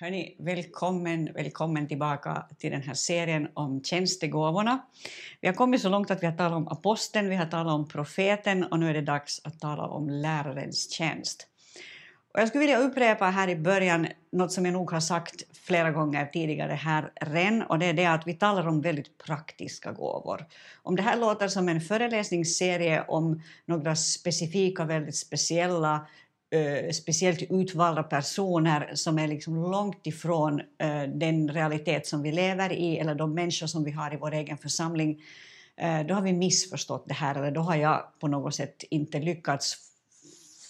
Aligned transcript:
Hörni, 0.00 0.36
välkommen, 0.38 1.32
välkommen 1.34 1.88
tillbaka 1.88 2.46
till 2.58 2.70
den 2.70 2.82
här 2.82 2.94
serien 2.94 3.48
om 3.54 3.82
tjänstegåvorna. 3.84 4.78
Vi 5.40 5.48
har 5.48 5.54
kommit 5.54 5.82
så 5.82 5.88
långt 5.88 6.10
att 6.10 6.22
vi 6.22 6.26
har 6.26 6.32
talat 6.32 6.56
om 6.56 6.68
aposteln, 6.68 7.28
vi 7.28 7.36
har 7.36 7.46
talat 7.46 7.72
om 7.72 7.88
profeten 7.88 8.64
och 8.64 8.78
nu 8.78 8.90
är 8.90 8.94
det 8.94 9.00
dags 9.00 9.40
att 9.44 9.60
tala 9.60 9.82
om 9.82 10.10
lärarens 10.10 10.90
tjänst. 10.90 11.46
Och 12.34 12.40
jag 12.40 12.48
skulle 12.48 12.60
vilja 12.60 12.78
upprepa 12.78 13.24
här 13.24 13.48
i 13.48 13.56
början 13.56 14.06
något 14.32 14.52
som 14.52 14.64
jag 14.64 14.72
nog 14.72 14.90
har 14.90 15.00
sagt 15.00 15.56
flera 15.56 15.90
gånger 15.90 16.26
tidigare 16.26 16.72
här 16.72 17.12
redan 17.20 17.62
och 17.62 17.78
det 17.78 17.86
är 17.86 17.92
det 17.92 18.06
att 18.06 18.26
vi 18.26 18.34
talar 18.34 18.68
om 18.68 18.80
väldigt 18.80 19.18
praktiska 19.18 19.92
gåvor. 19.92 20.46
Om 20.82 20.96
det 20.96 21.02
här 21.02 21.16
låter 21.16 21.48
som 21.48 21.68
en 21.68 21.80
föreläsningsserie 21.80 23.04
om 23.08 23.42
några 23.66 23.96
specifika, 23.96 24.84
väldigt 24.84 25.16
speciella 25.16 26.06
Eh, 26.50 26.90
speciellt 26.92 27.42
utvalda 27.50 28.02
personer 28.02 28.90
som 28.94 29.18
är 29.18 29.28
liksom 29.28 29.70
långt 29.70 30.06
ifrån 30.06 30.60
eh, 30.60 31.02
den 31.02 31.48
realitet 31.48 32.06
som 32.06 32.22
vi 32.22 32.32
lever 32.32 32.72
i 32.72 32.98
eller 32.98 33.14
de 33.14 33.34
människor 33.34 33.66
som 33.66 33.84
vi 33.84 33.90
har 33.90 34.14
i 34.14 34.16
vår 34.16 34.34
egen 34.34 34.58
församling, 34.58 35.22
eh, 35.76 36.06
då 36.06 36.14
har 36.14 36.22
vi 36.22 36.32
missförstått 36.32 37.04
det 37.08 37.14
här 37.14 37.34
eller 37.34 37.50
då 37.50 37.60
har 37.60 37.76
jag 37.76 38.02
på 38.20 38.28
något 38.28 38.54
sätt 38.54 38.84
inte 38.90 39.18
lyckats 39.18 39.76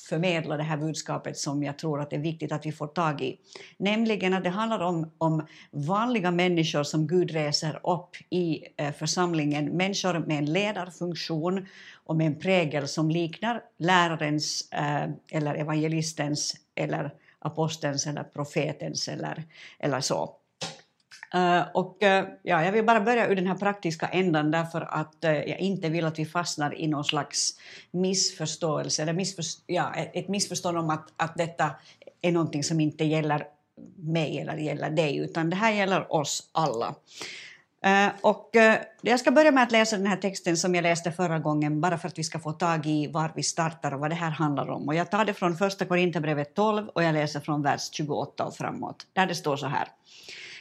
förmedla 0.09 0.57
det 0.57 0.63
här 0.63 0.77
budskapet 0.77 1.37
som 1.37 1.63
jag 1.63 1.79
tror 1.79 2.01
att 2.01 2.11
det 2.11 2.17
är 2.17 2.21
viktigt 2.21 2.53
att 2.53 2.67
vi 2.67 2.73
får 2.73 2.87
tag 2.87 3.21
i. 3.21 3.39
Nämligen 3.77 4.35
att 4.35 4.45
det 4.45 4.51
handlar 4.51 4.81
om, 4.81 5.11
om 5.19 5.47
vanliga 5.71 6.31
människor 6.31 6.83
som 6.83 7.07
Gud 7.07 7.31
reser 7.31 7.81
upp 7.87 8.17
i 8.31 8.65
eh, 8.77 8.93
församlingen, 8.93 9.77
människor 9.77 10.19
med 10.19 10.39
en 10.39 10.53
ledarfunktion 10.53 11.67
och 12.05 12.17
med 12.17 12.27
en 12.27 12.39
prägel 12.39 12.89
som 12.89 13.11
liknar 13.11 13.63
lärarens 13.79 14.73
eh, 14.73 15.11
eller 15.33 15.55
evangelistens 15.55 16.55
eller 16.75 17.15
apostelns 17.39 18.07
eller 18.07 18.23
profetens 18.23 19.09
eller, 19.09 19.45
eller 19.79 20.01
så. 20.01 20.35
Eh, 21.35 21.63
och 21.75 22.03
eh, 22.03 22.25
ja, 22.43 22.65
jag 22.65 22.73
vill 22.73 22.85
bara 22.85 23.01
börja 23.01 23.29
ur 23.29 23.37
den 23.37 23.47
här 23.47 23.55
praktiska 23.55 24.07
ändan 24.07 24.51
därför 24.51 24.81
att 24.81 25.25
eh, 25.25 25.33
jag 25.33 25.59
inte 25.59 25.89
vill 25.89 26.05
att 26.05 26.19
vi 26.19 26.27
fastnar 26.27 26.81
i 26.81 26.87
någon 26.87 27.05
slags 27.05 27.55
missförståelse 27.91 29.03
eller 29.03 29.13
missförst 29.13 29.63
ja, 29.67 29.95
ett, 29.95 30.11
ett 30.15 30.29
missförstånd 30.29 30.79
om 30.79 30.91
att, 30.91 31.13
att 31.17 31.37
detta 31.37 31.71
är 32.23 32.33
någonting 32.33 32.65
som 32.65 32.81
inte 32.81 33.05
gäller 33.05 33.47
mig 33.97 34.39
eller 34.39 34.57
gäller 34.57 34.91
dig 34.91 35.17
utan 35.17 35.51
det 35.51 35.57
här 35.57 35.73
gäller 35.73 36.13
oss 36.13 36.51
alla. 36.53 36.95
och 38.21 38.51
jag 39.03 39.21
ska 39.21 39.31
börja 39.31 39.51
med 39.51 39.63
att 39.63 39.73
läsa 39.73 39.97
den 39.97 40.07
här 40.07 40.17
texten 40.17 40.57
som 40.57 40.75
jag 40.75 40.83
läste 40.83 41.13
förra 41.13 41.39
gången 41.39 41.81
bara 41.81 41.99
för 41.99 42.09
att 42.09 42.19
vi 42.19 42.25
ska 42.25 42.39
få 42.39 42.53
tag 42.53 42.87
i 42.87 43.07
var 43.07 43.33
vi 43.35 43.43
startar 43.43 43.95
och 43.95 44.01
vad 44.01 44.11
det 44.11 44.15
här 44.15 44.31
handlar 44.31 44.71
om. 44.71 44.89
Och 44.89 44.95
jag 44.95 45.11
tar 45.11 45.25
det 45.25 45.35
från 45.35 45.57
första 45.57 45.85
Korinthierbrevet 45.85 46.55
12 46.55 46.89
och 46.89 47.03
jag 47.03 47.15
läser 47.15 47.41
från 47.41 47.63
vers 47.63 47.89
28 47.93 48.45
och 48.45 48.57
framåt 48.57 49.07
där 49.13 49.27
det 49.27 49.35
står 49.35 49.57
så 49.57 49.67
här. 49.67 49.89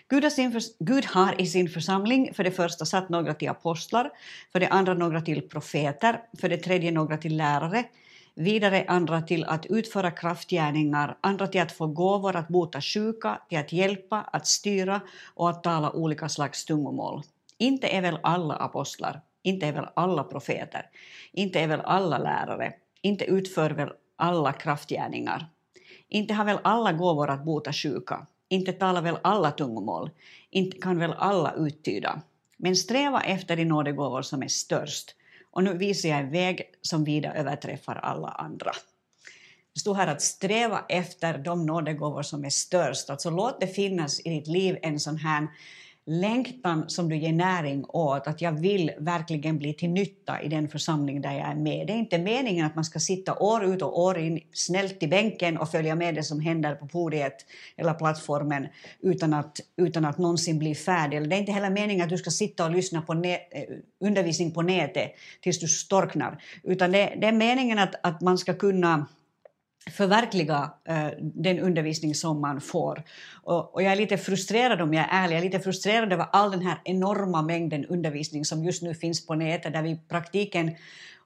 Gud 0.09 0.23
har, 0.23 0.30
sin, 0.30 0.61
Gud 0.80 1.05
har 1.05 1.41
i 1.41 1.45
sin 1.45 1.69
församling 1.69 2.33
för 2.33 2.44
det 2.44 2.52
första 2.52 2.86
satt 2.86 3.09
några 3.09 3.33
till 3.33 3.50
apostlar, 3.50 4.11
för 4.52 4.59
det 4.59 4.67
andra 4.67 4.94
några 4.94 5.22
till 5.22 5.41
profeter, 5.41 6.22
för 6.39 6.50
det 6.50 6.58
tredje 6.58 6.91
några 6.91 7.17
till 7.17 7.38
lärare, 7.38 7.83
vidare 8.35 8.85
andra 8.88 9.22
till 9.22 9.45
att 9.45 9.66
utföra 9.66 10.11
kraftgärningar, 10.11 11.17
andra 11.22 11.47
till 11.47 11.61
att 11.61 11.72
få 11.72 11.88
gåvor 11.88 12.35
att 12.35 12.47
bota 12.47 12.81
sjuka, 12.81 13.41
till 13.50 13.58
att 13.58 13.73
hjälpa, 13.73 14.22
att 14.22 14.47
styra 14.47 15.02
och 15.33 15.50
att 15.50 15.63
tala 15.63 15.91
olika 15.91 16.30
slags 16.30 16.66
tungomål. 16.66 17.23
Inte 17.58 17.88
är 17.88 18.02
väl 18.02 18.19
alla 18.23 18.55
apostlar, 18.55 19.22
inte 19.44 19.67
är 19.67 19.72
väl 19.72 19.88
alla 19.95 20.23
profeter, 20.23 20.85
inte 21.31 21.59
är 21.59 21.67
väl 21.67 21.81
alla 21.81 22.17
lärare, 22.17 22.73
inte 23.02 23.25
utför 23.25 23.72
väl 23.72 23.89
alla 24.16 24.53
kraftgärningar. 24.53 25.47
Inte 26.09 26.33
har 26.33 26.45
väl 26.45 26.59
alla 26.63 26.94
gåvor 26.94 27.30
att 27.30 27.45
bota 27.45 27.73
sjuka, 27.73 28.28
inte 28.50 28.73
talar 28.73 29.02
väl 29.02 29.17
alla 29.22 29.52
tungomål, 29.52 30.09
inte 30.50 30.78
kan 30.78 31.00
väl 31.00 31.14
alla 31.17 31.53
uttyda. 31.53 32.22
Men 32.58 32.76
sträva 32.76 33.22
efter 33.22 33.56
de 33.56 33.66
nådegåvor 33.66 34.22
som 34.22 34.44
är 34.44 34.48
störst. 34.48 35.16
Och 35.52 35.64
nu 35.64 35.78
visar 35.78 36.09
jag 36.09 36.19
en 36.19 36.31
väg 36.31 36.62
som 36.81 37.03
vida 37.03 37.34
överträffar 37.34 37.96
alla 37.96 38.28
andra. 38.28 38.72
Det 39.74 39.80
står 39.80 39.96
här 39.96 40.08
att 40.08 40.22
sträva 40.22 40.85
efter 40.90 41.38
de 41.38 41.66
nådegåvor 41.66 42.24
som 42.24 42.46
är 42.46 42.50
störst. 42.50 43.09
Alltså 43.09 43.30
låt 43.30 43.59
det 43.59 43.68
finnas 43.68 44.19
i 44.19 44.30
ditt 44.30 44.47
liv 44.47 44.78
en 44.81 45.00
sån 45.00 45.18
här 45.18 45.47
längtan 46.09 46.90
som 46.90 47.09
du 47.09 47.16
ger 47.16 47.34
näring 47.34 47.85
åt, 47.88 48.28
att 48.28 48.41
jag 48.41 48.51
vill 48.51 48.91
verkligen 48.97 49.57
bli 49.57 49.73
till 49.73 49.90
nytta 49.90 50.41
i 50.41 50.47
den 50.47 50.69
församling 50.69 51.22
där 51.22 51.31
jag 51.31 51.47
är 51.47 51.56
med. 51.56 51.88
Det 51.88 51.94
är 51.94 51.97
inte 51.97 52.18
meningen 52.18 52.66
att 52.66 52.75
man 52.75 52.85
ska 52.85 53.00
sitta 53.00 53.40
år 53.40 53.66
ut 53.66 53.81
och 53.81 54.01
år 54.01 54.17
in 54.17 54.40
snällt 54.53 55.03
i 55.03 55.07
bänken 55.07 55.57
och 55.57 55.72
följa 55.72 55.96
med 55.96 56.16
det 56.16 56.23
som 56.23 56.40
händer 56.40 56.75
på 56.75 56.88
podiet 56.88 57.46
eller 57.78 57.94
plattformen 57.94 58.67
utan 59.01 59.34
att, 59.34 59.59
utan 59.78 60.06
att 60.06 60.17
någonsin 60.17 60.59
bli 60.59 60.75
färdig. 60.75 61.29
Det 61.29 61.35
är 61.35 61.40
inte 61.40 61.51
heller 61.51 61.69
meningen 61.69 62.03
att 62.03 62.09
du 62.09 62.17
ska 62.17 62.29
sitta 62.29 62.66
och 62.66 62.72
lyssna 62.72 63.01
på 63.01 63.13
eh, 63.13 63.40
undervisning 64.00 64.51
på 64.51 64.62
nätet 64.62 65.12
tills 65.41 65.59
du 65.59 65.67
storknar, 65.67 66.44
utan 66.63 66.91
det, 66.91 67.13
det 67.22 67.28
är 67.28 67.31
meningen 67.31 67.79
att, 67.79 67.96
att 68.03 68.22
man 68.22 68.38
ska 68.38 68.53
kunna 68.53 69.06
förverkliga 69.92 70.72
eh, 70.88 71.08
den 71.20 71.59
undervisning 71.59 72.16
som 72.16 72.42
man 72.42 72.62
får. 72.62 73.03
Och, 73.44 73.75
och, 73.75 73.84
jag 73.84 73.92
är 73.92 73.96
lite 73.96 74.18
frustrerad 74.18 74.81
om 74.81 74.94
jag 74.94 75.06
är 75.06 75.24
ärlig, 75.24 75.36
jag 75.36 75.40
är 75.40 75.46
lite 75.46 75.59
frustrerad 75.59 76.14
över 76.14 76.25
all 76.31 76.52
den 76.52 76.62
här 76.62 76.81
enorma 76.86 77.42
mängden 77.42 77.86
undervisning 77.86 78.46
som 78.46 78.64
just 78.64 78.81
nu 78.81 78.94
finns 78.94 79.26
på 79.26 79.36
nätet 79.36 79.74
där 79.74 79.81
vi 79.81 79.90
i 79.90 80.00
praktiken 80.09 80.76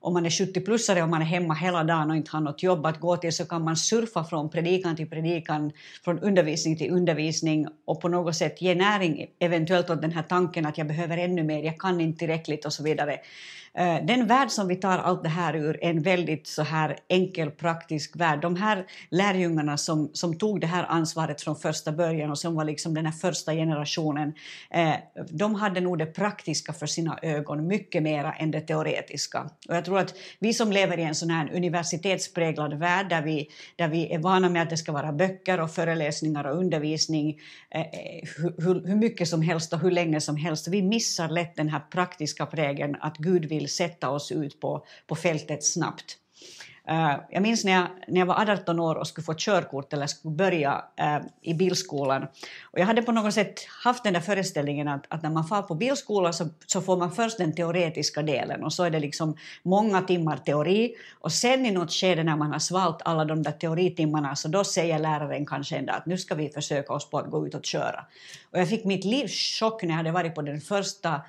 om 0.02 0.14
man 0.14 0.26
är 0.26 0.30
70-plussare 0.30 1.04
och 1.04 1.10
man 1.10 1.22
är 1.22 1.26
hemma 1.26 1.54
hela 1.54 1.84
dagen 1.84 2.10
och 2.10 2.16
inte 2.16 2.32
har 2.32 2.42
något 2.42 2.64
jobb 2.64 2.86
att 2.86 3.00
gå 3.00 3.18
till 3.18 3.34
så 3.34 3.46
kan 3.46 3.64
man 3.64 3.78
surfa 3.78 4.24
från 4.24 4.50
predikan 4.50 4.96
till 4.96 5.10
predikan, 5.10 5.72
från 6.04 6.20
undervisning 6.20 6.78
till 6.78 6.92
undervisning 6.92 7.68
och 7.86 8.02
på 8.02 8.08
något 8.08 8.36
sätt 8.36 8.62
ge 8.62 8.76
näring 8.76 9.28
eventuellt 9.40 9.90
åt 9.90 10.02
den 10.02 10.12
här 10.12 10.24
tanken 10.24 10.66
att 10.66 10.78
jag 10.78 10.88
behöver 10.88 11.18
ännu 11.18 11.44
mer, 11.44 11.64
jag 11.64 11.80
kan 11.80 12.02
inte 12.02 12.20
tillräckligt 12.20 12.66
och 12.66 12.74
så 12.74 12.84
vidare. 12.84 13.20
Eh, 13.74 14.06
den 14.06 14.28
värld 14.28 14.52
som 14.52 14.68
vi 14.68 14.76
tar 14.76 14.98
allt 14.98 15.24
det 15.24 15.30
här 15.30 15.56
ur 15.56 15.84
är 15.84 15.90
en 15.90 16.02
väldigt 16.02 16.48
så 16.48 16.64
här 16.64 16.98
enkel, 17.08 17.52
praktisk 17.52 18.16
värld. 18.16 18.42
De 18.42 18.56
här 18.56 18.86
lärjungarna 19.10 19.78
som, 19.78 20.10
som 20.14 20.38
tog 20.38 20.62
det 20.62 20.68
här 20.68 20.86
ansvaret 20.90 21.42
från 21.42 21.56
första 21.56 21.92
början 21.92 22.32
och 22.32 22.38
som 22.38 22.56
var 22.56 22.66
liksom 22.66 22.94
den 22.94 23.06
här 23.06 23.14
första 23.14 23.54
generationen, 23.54 24.34
eh, 24.70 24.94
de 25.30 25.56
hade 25.56 25.82
nog 25.82 25.98
det 25.98 26.06
praktiska 26.06 26.74
för 26.74 26.86
sina 26.86 27.20
ögon 27.22 27.68
mycket 27.68 28.04
mera 28.04 28.34
än 28.34 28.52
det 28.52 28.62
teoretiska. 28.62 29.50
Och 29.70 29.76
jag 29.76 29.86
tror 29.86 29.91
tror 29.91 30.00
att 30.00 30.16
vi 30.40 30.53
som 30.53 30.72
lever 30.72 30.97
i 30.97 31.03
en 31.03 31.16
sån 31.16 31.29
här 31.29 31.56
universitetspräglad 31.56 32.74
värld 32.74 33.09
där 33.09 33.22
vi, 33.22 33.50
där 33.75 33.88
vi 33.88 34.13
är 34.13 34.19
vana 34.19 34.50
med 34.50 34.62
att 34.62 34.69
det 34.69 34.78
ska 34.78 34.91
vara 34.91 35.12
böcker 35.12 35.59
och 35.59 35.72
föreläsningar 35.72 36.44
och 36.44 36.57
undervisning 36.57 37.40
eh, 37.69 37.81
eh 37.81 37.88
hur, 38.57 38.88
hur 38.88 38.96
mycket 38.96 39.28
som 39.28 39.41
helst 39.41 39.74
och 39.74 39.79
hur 39.79 39.91
länge 39.91 40.22
som 40.22 40.35
helst, 40.35 40.68
vi 40.68 40.81
missar 40.81 41.29
lätt 41.29 41.56
den 41.56 41.69
här 41.69 41.79
praktiska 41.79 42.46
prägeln 42.46 42.97
att 43.00 43.18
Gud 43.18 43.46
vill 43.46 43.62
vill 43.62 43.69
sätta 43.69 44.09
oss 44.09 44.31
ut 44.31 44.59
på, 44.59 44.85
på 45.07 45.16
fältet 45.16 45.63
snabbt. 45.63 46.18
Äh, 46.91 47.19
jag 47.29 47.41
minns 47.41 47.63
när 47.66 47.72
jag, 47.72 47.88
när 48.07 48.19
jag 48.19 48.25
var 48.25 48.50
18 48.52 48.79
år 48.79 48.96
och 48.96 49.07
skulle 49.07 49.25
få 49.25 49.34
körkort 49.38 49.94
eller 49.94 50.07
skulle 50.07 50.35
börja 50.35 50.85
äh, 50.96 51.18
i 51.41 51.53
bilskolan. 51.53 52.24
Och 52.63 52.79
jag 52.79 52.85
hade 52.85 53.02
på 53.02 53.12
något 53.12 53.34
sätt 53.34 53.59
haft 53.84 54.03
den 54.03 54.13
där 54.13 54.22
föreställningen 54.22 54.88
att, 54.88 55.06
att 55.09 55.24
när 55.24 55.29
man 55.29 55.44
far 55.44 55.62
på 55.62 55.75
bilskola 55.75 56.34
så, 56.34 56.50
så, 56.66 56.81
får 56.81 56.97
man 56.97 57.12
först 57.12 57.38
den 57.38 57.56
teoretiska 57.56 58.22
delen 58.22 58.63
och 58.63 58.74
så 58.74 58.84
är 58.84 58.90
det 58.90 59.00
liksom 59.00 59.38
många 59.63 60.02
timmar 60.02 60.38
teori 60.38 60.96
och 61.19 61.31
sen 61.31 61.66
i 61.66 61.72
något 61.72 61.91
skede 61.91 62.24
när 62.24 62.35
man 62.35 62.52
har 62.52 62.59
svalt 62.59 63.02
alla 63.06 63.25
de 63.25 63.44
där 63.44 63.52
teoritimmarna 63.52 64.35
så 64.35 64.47
då 64.47 64.63
säger 64.63 65.00
läraren 65.00 65.46
kanske 65.46 65.78
ändå 65.78 65.94
att 65.94 66.06
nu 66.06 66.18
ska 66.18 66.35
vi 66.35 66.50
försöka 66.50 66.94
oss 66.94 67.09
på 67.09 67.18
att 67.18 67.31
gå 67.31 67.47
ut 67.47 67.56
och 67.56 67.66
köra. 67.66 68.06
Och 68.52 68.59
jag 68.59 68.69
fick 68.69 68.85
mitt 68.85 69.06
livs 69.06 69.59
chock 69.59 69.84
när 69.84 69.90
jag 69.90 69.97
hade 69.97 70.12
varit 70.12 70.35
på 70.35 70.41
den 70.41 70.62
första 70.62 71.22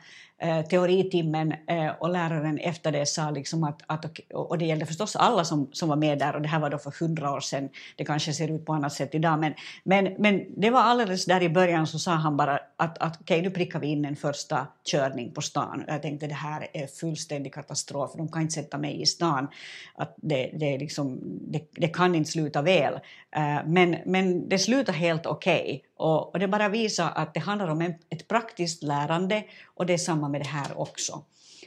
Eh, 0.42 0.62
teoritimmen 0.62 1.54
eh, 1.66 1.90
och 2.00 2.10
läraren 2.10 2.58
efter 2.58 2.92
det 2.92 3.06
sa 3.06 3.30
liksom 3.30 3.64
att, 3.64 3.82
att, 3.86 4.04
och 4.32 4.58
det 4.58 4.64
gällde 4.64 4.86
förstås 4.86 5.16
alla 5.16 5.44
som, 5.44 5.68
som 5.72 5.88
var 5.88 5.96
med 5.96 6.18
där 6.18 6.36
och 6.36 6.42
det 6.42 6.48
här 6.48 6.60
var 6.60 6.70
då 6.70 6.78
för 6.78 6.94
hundra 7.00 7.32
år 7.32 7.40
sedan, 7.40 7.68
det 7.96 8.04
kanske 8.04 8.32
ser 8.32 8.50
ut 8.50 8.66
på 8.66 8.72
annat 8.72 8.92
sätt 8.92 9.14
idag 9.14 9.38
men, 9.38 9.54
men, 9.84 10.14
men 10.18 10.44
det 10.56 10.70
var 10.70 10.80
alldeles 10.80 11.24
där 11.24 11.42
i 11.42 11.48
början 11.48 11.86
så 11.86 11.98
sa 11.98 12.12
han 12.12 12.36
bara 12.36 12.54
att, 12.76 12.98
att 12.98 13.20
okej 13.20 13.38
okay, 13.38 13.42
nu 13.42 13.50
prickar 13.50 13.80
vi 13.80 13.86
in 13.86 14.04
en 14.04 14.16
första 14.16 14.66
körning 14.84 15.32
på 15.32 15.40
stan. 15.40 15.84
Jag 15.88 16.02
tänkte 16.02 16.26
det 16.26 16.34
här 16.34 16.66
är 16.72 16.86
fullständig 16.86 17.54
katastrof, 17.54 18.12
de 18.16 18.32
kan 18.32 18.42
inte 18.42 18.54
sätta 18.54 18.78
mig 18.78 19.02
i 19.02 19.06
stan, 19.06 19.48
att 19.94 20.14
det, 20.16 20.50
det, 20.54 20.78
liksom, 20.78 21.20
det, 21.24 21.68
det 21.70 21.88
kan 21.88 22.14
inte 22.14 22.30
sluta 22.30 22.62
väl. 22.62 22.94
Eh, 23.36 23.66
men, 23.66 23.96
men 24.06 24.48
det 24.48 24.58
slutade 24.58 24.98
helt 24.98 25.26
okej. 25.26 25.62
okay. 25.62 25.80
Och, 26.02 26.34
och 26.34 26.38
det 26.38 26.48
bara 26.48 26.68
visar 26.68 27.12
att 27.14 27.34
det 27.34 27.40
handlar 27.40 27.68
om 27.68 27.80
en, 27.80 27.94
ett 28.10 28.28
praktiskt 28.28 28.82
lärande 28.82 29.44
och 29.74 29.86
det 29.86 29.92
är 29.92 29.98
samma 29.98 30.28
med 30.28 30.40
det 30.40 30.48
här 30.48 30.80
också. 30.80 31.24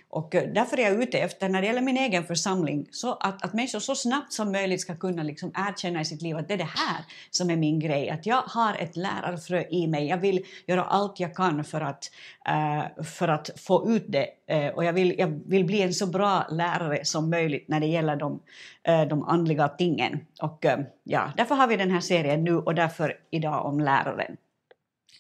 Och 0.10 0.36
eh, 0.36 0.54
därför 0.54 0.80
är 0.80 0.84
jag 0.84 1.04
ute 1.04 1.18
efter, 1.20 1.50
när 1.50 1.62
det 1.62 1.68
gäller 1.68 1.82
min 1.82 1.98
egen 1.98 2.24
församling, 2.24 2.88
så 2.92 3.14
att, 3.14 3.46
att 3.46 3.54
människor 3.54 3.80
så 3.80 3.96
snabbt 3.96 4.34
som 4.34 4.52
möjligt 4.52 4.82
ska 4.82 4.96
kunna 4.96 5.24
liksom 5.24 5.52
erkänna 5.56 6.02
i 6.02 6.06
sitt 6.06 6.22
liv 6.22 6.38
att 6.38 6.48
det 6.48 6.54
är 6.54 6.58
det 6.58 6.64
här 6.64 7.06
som 7.32 7.50
är 7.50 7.56
min 7.56 7.80
grej, 7.80 8.10
att 8.10 8.26
jag 8.26 8.42
har 8.42 8.74
ett 8.74 8.96
lärarfrö 8.96 9.64
i 9.70 9.88
mig, 9.88 10.08
jag 10.08 10.18
vill 10.18 10.46
göra 10.68 10.84
allt 10.84 11.20
jag 11.20 11.36
kan 11.36 11.64
för 11.64 11.82
att, 11.82 12.12
uh, 12.50 13.04
för 13.04 13.28
att 13.28 13.50
få 13.56 13.90
ut 13.90 14.06
det 14.08 14.28
Eh, 14.47 14.74
och 14.74 14.86
jag 14.86 14.94
vill, 14.94 15.15
jag 15.18 15.42
vill 15.45 15.65
bli 15.65 15.81
en 15.81 15.94
så 15.94 16.07
bra 16.07 16.47
lärare 16.50 17.06
som 17.06 17.30
möjligt 17.30 17.68
när 17.68 17.80
det 17.80 17.86
gäller 17.86 18.15
de, 18.15 18.39
eh, 18.83 19.07
de 19.07 19.24
andliga 19.24 19.68
tingen. 19.68 20.19
Och 20.42 20.65
eh, 20.65 20.80
ja, 21.03 21.31
därför 21.38 21.56
har 21.56 21.68
vi 21.68 21.77
den 21.77 21.92
här 21.92 22.00
serien 22.00 22.44
nu 22.44 22.57
och 22.57 22.75
därför 22.75 23.19
idag 23.31 23.65
om 23.65 23.80
läraren. 23.80 24.38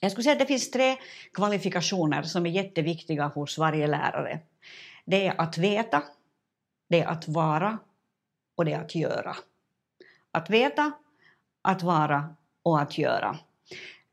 Jag 0.01 0.11
skulle 0.11 0.23
säga 0.23 0.33
att 0.33 0.39
det 0.39 0.45
finns 0.45 0.71
tre 0.71 0.95
kvalifikationer 1.33 2.23
som 2.23 2.45
är 2.45 2.49
jätteviktiga 2.49 3.27
hos 3.27 3.57
varje 3.57 3.87
lärare. 3.87 4.39
Det 5.05 5.27
är 5.27 5.41
att 5.41 5.57
veta, 5.57 6.03
det 6.89 7.01
är 7.01 7.07
att 7.07 7.27
vara 7.27 7.77
och 8.57 8.65
det 8.65 8.73
är 8.73 8.81
att 8.81 8.95
göra. 8.95 9.35
Att 10.31 10.49
veta, 10.49 10.91
att 11.61 11.83
vara 11.83 12.35
och 12.63 12.81
att 12.81 12.97
göra. 12.97 13.37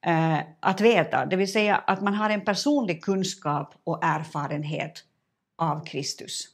Eh, 0.07 0.39
att 0.61 0.81
veta, 0.81 1.27
det 1.27 1.37
vill 1.37 1.53
säga 1.53 1.77
att 1.77 2.01
man 2.01 2.15
har 2.15 2.31
en 2.31 2.45
personlig 2.45 3.05
kunskap 3.05 3.75
och 3.85 4.05
erfarenhet 4.05 5.05
av 5.59 5.85
Kristus. 5.85 6.49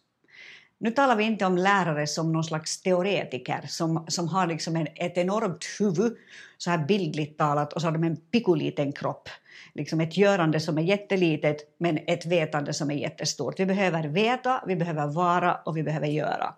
Nu 0.80 0.90
talar 0.90 1.16
vi 1.16 1.24
inte 1.24 1.46
om 1.46 1.56
lärare 1.56 2.06
som 2.06 2.32
någon 2.32 2.44
slags 2.44 2.82
teoretiker 2.82 3.64
som, 3.68 4.04
som 4.08 4.28
har 4.28 4.46
liksom 4.46 4.76
en, 4.76 4.86
ett 4.94 5.18
enormt 5.18 5.64
huvud, 5.80 6.16
så 6.58 6.70
här 6.70 6.78
bildligt 6.78 7.38
talat, 7.38 7.72
och 7.72 7.80
så 7.80 7.86
har 7.86 7.92
de 7.92 8.04
en 8.04 8.16
pikoliten 8.16 8.92
kropp. 8.92 9.28
Liksom 9.74 10.00
ett 10.00 10.16
görande 10.16 10.60
som 10.60 10.78
är 10.78 10.82
jättelitet, 10.82 11.56
men 11.78 11.98
ett 12.06 12.26
vetande 12.26 12.74
som 12.74 12.90
är 12.90 12.94
jättestort. 12.94 13.60
Vi 13.60 13.66
behöver 13.66 14.08
veta, 14.08 14.64
vi 14.66 14.76
behöver 14.76 15.06
vara 15.06 15.54
och 15.54 15.76
vi 15.76 15.82
behöver 15.82 16.06
göra. 16.06 16.54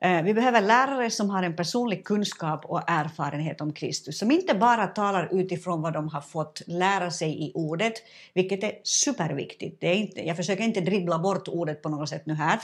Eh, 0.00 0.22
vi 0.22 0.34
behöver 0.34 0.60
lärare 0.60 1.10
som 1.10 1.30
har 1.30 1.42
en 1.42 1.56
personlig 1.56 2.04
kunskap 2.04 2.64
och 2.64 2.82
erfarenhet 2.86 3.60
om 3.60 3.72
Kristus, 3.72 4.18
som 4.18 4.30
inte 4.30 4.54
bara 4.54 4.86
talar 4.86 5.28
utifrån 5.32 5.82
vad 5.82 5.92
de 5.92 6.08
har 6.08 6.20
fått 6.20 6.62
lära 6.66 7.10
sig 7.10 7.48
i 7.48 7.52
ordet, 7.54 7.92
vilket 8.34 8.64
är 8.64 8.72
superviktigt. 8.82 9.80
Det 9.80 9.86
är 9.86 9.94
inte, 9.94 10.26
jag 10.26 10.36
försöker 10.36 10.64
inte 10.64 10.80
dribbla 10.80 11.18
bort 11.18 11.48
ordet 11.48 11.82
på 11.82 11.88
något 11.88 12.08
sätt 12.08 12.26
nu 12.26 12.34
här, 12.34 12.60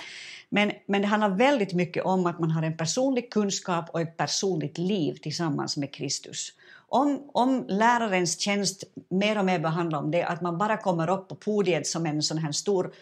men, 0.49 0.73
men 0.87 1.02
det 1.02 1.08
handlar 1.08 1.29
väldigt 1.29 1.73
mycket 1.73 2.05
om 2.05 2.26
att 2.26 2.40
man 2.40 2.50
har 2.50 2.62
en 2.62 2.76
personlig 2.76 3.32
kunskap 3.32 3.90
och 3.90 4.00
ett 4.00 4.17
personligt 4.17 4.79
liv 4.79 5.19
tillsammans 5.23 5.76
med 5.76 5.94
Kristus. 5.94 6.52
Om, 6.88 7.31
om 7.32 7.64
lärarens 7.69 8.40
tjänst 8.40 8.84
mer 9.08 9.38
och 9.38 9.44
mer 9.44 9.58
behandlar 9.58 9.99
om 9.99 10.11
det, 10.11 10.25
att 10.25 10.40
man 10.40 10.58
bara 10.58 10.76
kommer 10.76 11.11
upp 11.11 11.29
på 11.29 11.34
podiet 11.34 11.87
som 11.87 12.06
en 12.06 12.23
sån 12.23 12.38
här 12.38 12.52
stor 12.52 12.93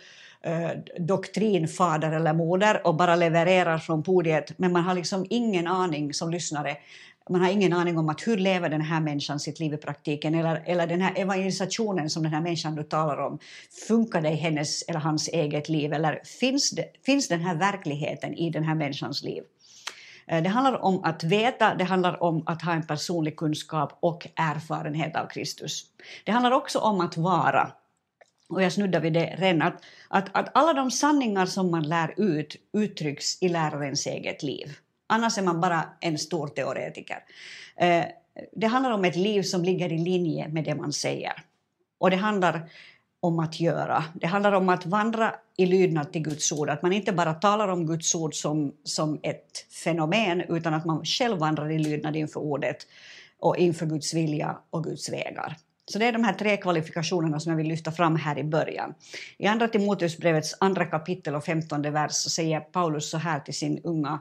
eh, 0.45 0.71
doktrinfader 0.99 2.13
eller 2.13 2.33
moder 2.33 2.87
och 2.87 2.95
bara 2.95 3.17
levererar 3.17 3.79
från 3.79 4.03
podiet, 4.03 4.59
men 4.59 4.73
man 4.73 4.83
har 4.83 4.95
liksom 4.95 5.27
ingen 5.31 5.67
aning 5.67 6.15
som 6.15 6.31
lyssnare. 6.31 6.77
Man 7.31 7.41
har 7.41 7.51
ingen 7.51 7.73
aning 7.73 7.99
om 7.99 8.09
att 8.09 8.27
hur 8.27 8.37
lever 8.37 8.69
den 8.69 8.81
här 8.81 9.01
människan 9.01 9.41
sitt 9.41 9.61
liv 9.61 9.75
i 9.75 9.77
praktiken? 9.77 10.35
Eller, 10.35 10.63
eller 10.67 10.87
den 10.87 11.01
här 11.01 11.13
evangelisationen 11.17 12.11
som 12.11 12.23
den 12.23 12.33
här 12.33 12.41
människan 12.41 12.75
du 12.75 12.83
talar 12.83 13.17
om, 13.17 13.39
funkar 13.89 14.23
det 14.23 14.31
i 14.31 14.35
hennes 14.35 14.83
eller 14.83 15.01
hans 15.01 15.29
eget 15.29 15.69
liv? 15.69 15.93
Eller 15.93 16.21
finns, 16.41 16.71
det, 16.71 16.85
finns 17.07 17.29
den 17.29 17.41
här 17.41 17.55
verkligheten 17.55 18.35
i 18.35 18.51
den 18.51 18.65
här 18.65 18.75
människans 18.75 19.23
liv? 19.23 19.43
Eh, 20.27 20.43
det 20.43 20.49
handlar 20.49 20.85
om 20.85 21.05
att 21.05 21.25
veta, 21.25 21.75
det 21.75 21.85
handlar 21.85 22.23
om 22.23 22.43
att 22.47 22.63
ha 22.63 22.73
en 22.73 22.87
personlig 22.87 23.37
kunskap 23.37 23.99
och 24.01 24.27
erfarenhet 24.37 25.17
av 25.17 25.27
Kristus. 25.27 25.85
Det 26.25 26.33
handlar 26.33 26.51
också 26.51 26.79
om 26.79 27.01
att 27.01 27.17
vara 27.17 27.73
och 28.51 28.63
jag 28.63 28.73
snuddar 28.73 29.01
vid 29.01 29.13
det 29.13 29.37
redan, 29.39 29.63
att, 29.63 29.83
att, 30.09 30.37
att 30.37 30.51
alla 30.55 30.73
de 30.73 30.91
sanningar 30.91 31.47
som 31.47 31.71
man 31.71 31.89
lär 31.89 32.15
ut 32.17 32.57
uttrycks 32.73 33.43
i 33.43 33.49
lärarens 33.49 34.07
eget 34.07 34.43
liv. 34.43 34.77
Annars 35.07 35.39
är 35.39 35.43
man 35.43 35.61
bara 35.61 35.85
en 36.01 36.19
stor 36.19 36.49
teoretiker. 36.49 37.19
Eh, 37.77 38.05
det 38.53 38.67
handlar 38.67 38.91
om 38.91 39.05
ett 39.05 39.17
liv 39.17 39.43
som 39.43 39.65
ligger 39.65 39.93
i 39.93 39.99
linje 39.99 40.49
med 40.49 40.65
det 40.65 40.75
man 40.75 40.93
säger. 40.93 41.33
Och 41.99 42.11
det 42.11 42.17
handlar 42.17 42.71
om 43.21 43.39
att 43.39 43.61
göra. 43.61 44.05
Det 44.15 44.27
handlar 44.27 44.53
om 44.53 44.69
att 44.69 44.87
vandra 44.87 45.35
i 45.57 45.67
lydnad 45.67 46.13
till 46.13 46.23
Guds 46.23 46.53
ord, 46.53 46.71
att 46.71 46.83
man 46.83 46.93
inte 46.93 47.13
bara 47.13 47.35
talar 47.35 47.69
om 47.69 47.87
Guds 47.87 48.15
ord 48.15 48.35
som, 48.35 48.73
som 48.85 49.21
ett 49.23 49.67
fenomen, 49.85 50.41
utan 50.49 50.75
att 50.75 50.85
man 50.85 51.05
själv 51.05 51.39
vandrar 51.39 51.71
i 51.71 51.79
lydnad 51.79 52.17
inför 52.17 52.41
ordet 52.41 52.87
och 53.39 53.57
inför 53.57 53.87
Guds 53.87 54.15
vilja 54.15 54.59
och 54.71 54.85
Guds 54.85 55.13
vägar. 55.13 55.57
Så 55.91 55.99
det 55.99 56.07
är 56.07 56.13
de 56.13 56.25
här 56.25 56.33
tre 56.33 56.57
kvalifikationerna 56.57 57.41
som 57.41 57.51
jag 57.51 57.57
vill 57.57 57.69
lyfta 57.69 57.93
fram 57.93 58.17
här 58.17 58.39
i 58.39 58.45
början. 58.45 58.95
I 59.39 59.47
Andra 59.47 59.69
Timoteusbrevets 59.69 60.57
andra 60.61 60.85
kapitel 60.85 61.35
och 61.35 61.45
femtonde 61.45 61.91
vers 61.91 62.13
så 62.13 62.31
säger 62.31 62.61
Paulus 62.61 63.11
så 63.11 63.19
här 63.19 63.41
till 63.41 63.55
sin 63.55 63.81
unga 63.85 64.21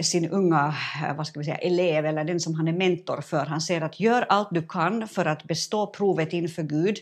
sin 0.00 0.28
unga 0.28 0.74
eh, 1.04 1.16
vad 1.16 1.26
ska 1.26 1.40
vi 1.40 1.44
säga, 1.44 1.56
elev 1.56 2.06
eller 2.06 2.24
den 2.24 2.40
som 2.40 2.54
han 2.54 2.68
är 2.68 2.72
mentor 2.72 3.20
för. 3.20 3.46
Han 3.46 3.60
säger 3.60 3.80
att 3.80 4.00
gör 4.00 4.26
allt 4.28 4.48
du 4.50 4.62
kan 4.62 5.08
för 5.08 5.24
att 5.24 5.44
bestå 5.44 5.86
provet 5.86 6.32
inför 6.32 6.62
Gud 6.62 6.96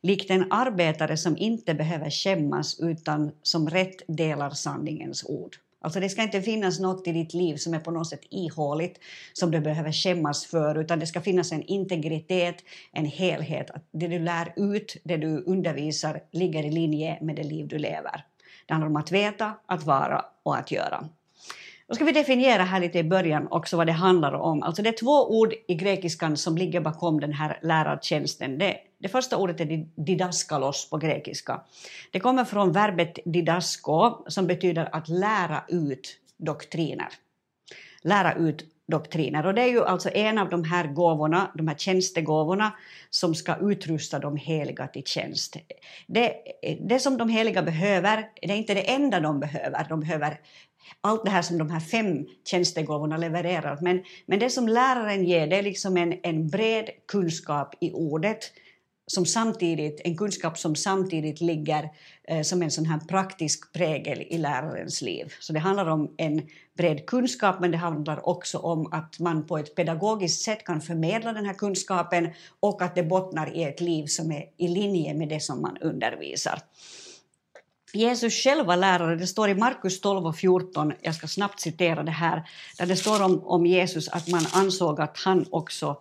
likt 0.00 0.30
en 0.30 0.52
arbetare 0.52 1.16
som 1.16 1.36
inte 1.36 1.74
behöver 1.74 2.10
skämmas 2.10 2.80
utan 2.80 3.30
som 3.42 3.70
rätt 3.70 4.02
delar 4.08 4.50
sanningens 4.50 5.24
ord. 5.24 5.56
Alltså 5.86 6.00
det 6.00 6.08
ska 6.08 6.22
inte 6.22 6.42
finnas 6.42 6.80
något 6.80 7.06
i 7.06 7.12
ditt 7.12 7.34
liv 7.34 7.56
som 7.56 7.74
är 7.74 7.78
på 7.78 7.90
något 7.90 8.08
sätt 8.08 8.20
ihåligt, 8.30 8.98
som 9.32 9.50
du 9.50 9.60
behöver 9.60 9.92
skämmas 9.92 10.46
för, 10.46 10.78
utan 10.78 10.98
det 10.98 11.06
ska 11.06 11.20
finnas 11.20 11.52
en 11.52 11.62
integritet, 11.62 12.56
en 12.92 13.04
helhet. 13.04 13.70
Att 13.70 13.88
det 13.92 14.08
du 14.08 14.18
lär 14.18 14.52
ut, 14.56 14.96
det 15.04 15.16
du 15.16 15.44
undervisar, 15.46 16.20
ligger 16.32 16.64
i 16.64 16.70
linje 16.70 17.18
med 17.20 17.36
det 17.36 17.42
liv 17.42 17.68
du 17.68 17.78
lever. 17.78 18.24
Det 18.66 18.74
handlar 18.74 18.88
om 18.88 18.96
att 18.96 19.12
veta, 19.12 19.52
att 19.66 19.84
vara 19.84 20.24
och 20.42 20.56
att 20.56 20.70
göra. 20.70 21.08
Då 21.88 21.94
ska 21.94 22.04
vi 22.04 22.12
definiera 22.12 22.62
här 22.62 22.80
lite 22.80 22.98
i 22.98 23.04
början 23.04 23.48
också 23.50 23.76
vad 23.76 23.86
det 23.86 23.92
handlar 23.92 24.32
om. 24.32 24.62
Alltså 24.62 24.82
det 24.82 24.88
är 24.88 24.98
två 24.98 25.38
ord 25.38 25.54
i 25.68 25.74
grekiskan 25.74 26.36
som 26.36 26.56
ligger 26.56 26.80
bakom 26.80 27.20
den 27.20 27.32
här 27.32 27.58
lärartjänsten. 27.62 28.58
Det, 28.58 28.76
det 28.98 29.08
första 29.08 29.36
ordet 29.36 29.60
är 29.60 29.86
didaskalos 29.94 30.90
på 30.90 30.96
grekiska. 30.96 31.60
Det 32.10 32.20
kommer 32.20 32.44
från 32.44 32.72
verbet 32.72 33.18
didasko 33.24 34.24
som 34.26 34.46
betyder 34.46 34.88
att 34.92 35.08
lära 35.08 35.64
ut 35.68 36.18
doktriner. 36.36 37.08
Lära 38.02 38.34
ut 38.34 38.64
doktriner. 38.88 39.46
Och 39.46 39.54
det 39.54 39.62
är 39.62 39.68
ju 39.68 39.84
alltså 39.84 40.10
en 40.14 40.38
av 40.38 40.48
de 40.48 40.64
här 40.64 40.86
gåvorna, 40.86 41.50
de 41.54 41.68
här 41.68 41.74
tjänstegåvorna 41.74 42.72
som 43.10 43.34
ska 43.34 43.56
utrusta 43.56 44.18
de 44.18 44.36
heliga 44.36 44.86
till 44.86 45.04
tjänst. 45.04 45.56
Det, 46.06 46.34
det 46.80 47.00
som 47.00 47.16
de 47.16 47.28
heliga 47.28 47.62
behöver, 47.62 48.30
det 48.42 48.52
är 48.52 48.56
inte 48.56 48.74
det 48.74 48.90
enda 48.90 49.20
de 49.20 49.40
behöver. 49.40 49.86
De 49.88 50.00
behöver 50.00 50.40
allt 51.00 51.24
det 51.24 51.30
här 51.30 51.42
som 51.42 51.58
de 51.58 51.70
här 51.70 51.80
fem 51.80 52.26
tjänstegåvorna 52.44 53.16
levererar. 53.16 53.78
Men, 53.80 54.02
men 54.26 54.38
det 54.38 54.50
som 54.50 54.68
läraren 54.68 55.24
ger, 55.24 55.46
det 55.46 55.56
är 55.56 55.62
liksom 55.62 55.96
en, 55.96 56.14
en 56.22 56.48
bred 56.48 56.90
kunskap 57.06 57.74
i 57.80 57.92
ordet, 57.92 58.52
som 59.06 59.26
samtidigt, 59.26 60.00
en 60.04 60.16
kunskap 60.16 60.58
som 60.58 60.76
samtidigt 60.76 61.40
ligger 61.40 61.90
eh, 62.28 62.42
som 62.42 62.62
en 62.62 62.70
sån 62.70 62.86
här 62.86 62.98
praktisk 62.98 63.72
prägel 63.72 64.22
i 64.22 64.38
lärarens 64.38 65.02
liv. 65.02 65.32
Så 65.40 65.52
det 65.52 65.58
handlar 65.58 65.86
om 65.86 66.14
en 66.16 66.42
bred 66.76 67.06
kunskap, 67.06 67.60
men 67.60 67.70
det 67.70 67.76
handlar 67.76 68.28
också 68.28 68.58
om 68.58 68.92
att 68.92 69.18
man 69.18 69.46
på 69.46 69.58
ett 69.58 69.74
pedagogiskt 69.74 70.42
sätt 70.42 70.64
kan 70.64 70.80
förmedla 70.80 71.32
den 71.32 71.46
här 71.46 71.54
kunskapen 71.54 72.28
och 72.60 72.82
att 72.82 72.94
det 72.94 73.02
bottnar 73.02 73.56
i 73.56 73.64
ett 73.64 73.80
liv 73.80 74.06
som 74.06 74.32
är 74.32 74.44
i 74.56 74.68
linje 74.68 75.14
med 75.14 75.28
det 75.28 75.40
som 75.40 75.62
man 75.62 75.76
undervisar. 75.80 76.62
Jesus 77.96 78.34
själv 78.34 78.66
var 78.66 78.76
lärare. 78.76 79.16
Det 79.16 79.26
står 79.26 79.48
i 79.48 79.54
Markus 79.54 80.00
12 80.00 80.26
och 80.26 80.36
14, 80.36 80.92
jag 81.00 81.14
ska 81.14 81.26
snabbt 81.26 81.60
citera 81.60 82.02
det 82.02 82.10
här, 82.10 82.48
där 82.78 82.86
det 82.86 82.96
står 82.96 83.22
om, 83.24 83.42
om 83.44 83.66
Jesus 83.66 84.08
att 84.08 84.28
man 84.28 84.46
ansåg 84.52 85.00
att 85.00 85.18
han 85.18 85.46
också 85.50 85.96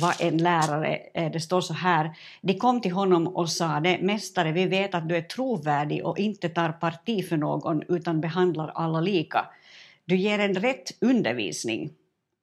var 0.00 0.14
en 0.18 0.38
lärare. 0.38 0.96
Eh, 1.14 1.32
det 1.32 1.40
står 1.40 1.60
så 1.60 1.74
här, 1.74 2.16
de 2.40 2.54
kom 2.54 2.80
till 2.80 2.92
honom 2.92 3.26
och 3.26 3.50
sade, 3.50 3.98
Mästare, 4.02 4.52
vi 4.52 4.66
vet 4.66 4.94
att 4.94 5.08
du 5.08 5.16
är 5.16 5.22
trovärdig 5.22 6.06
och 6.06 6.18
inte 6.18 6.48
tar 6.48 6.72
parti 6.72 7.28
för 7.28 7.36
någon 7.36 7.82
utan 7.88 8.20
behandlar 8.20 8.72
alla 8.74 9.00
lika. 9.00 9.46
Du 10.04 10.16
ger 10.16 10.38
en 10.38 10.54
rätt 10.54 10.92
undervisning 11.00 11.92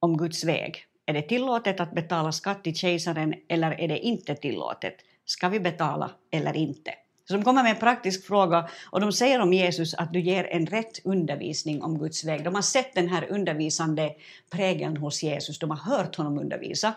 om 0.00 0.16
Guds 0.16 0.44
väg. 0.44 0.84
Är 1.06 1.14
det 1.14 1.22
tillåtet 1.22 1.80
att 1.80 1.94
betala 1.94 2.32
skatt 2.32 2.64
till 2.64 2.74
kejsaren 2.74 3.34
eller 3.48 3.80
är 3.80 3.88
det 3.88 3.98
inte 3.98 4.34
tillåtet? 4.34 4.94
Ska 5.24 5.48
vi 5.48 5.60
betala 5.60 6.10
eller 6.30 6.56
inte? 6.56 6.94
Så 7.30 7.36
de 7.36 7.44
kommer 7.44 7.62
med 7.62 7.70
en 7.70 7.80
praktisk 7.80 8.26
fråga 8.26 8.68
och 8.90 9.00
de 9.00 9.12
säger 9.12 9.40
om 9.40 9.52
Jesus 9.52 9.94
att 9.94 10.12
du 10.12 10.20
ger 10.20 10.44
en 10.44 10.66
rätt 10.66 11.00
undervisning 11.04 11.82
om 11.82 11.98
Guds 11.98 12.24
väg. 12.24 12.44
De 12.44 12.54
har 12.54 12.62
sett 12.62 12.94
den 12.94 13.08
här 13.08 13.26
undervisande 13.30 14.10
prägeln 14.50 14.96
hos 14.96 15.22
Jesus, 15.22 15.58
de 15.58 15.70
har 15.70 15.96
hört 15.96 16.16
honom 16.16 16.38
undervisa. 16.38 16.94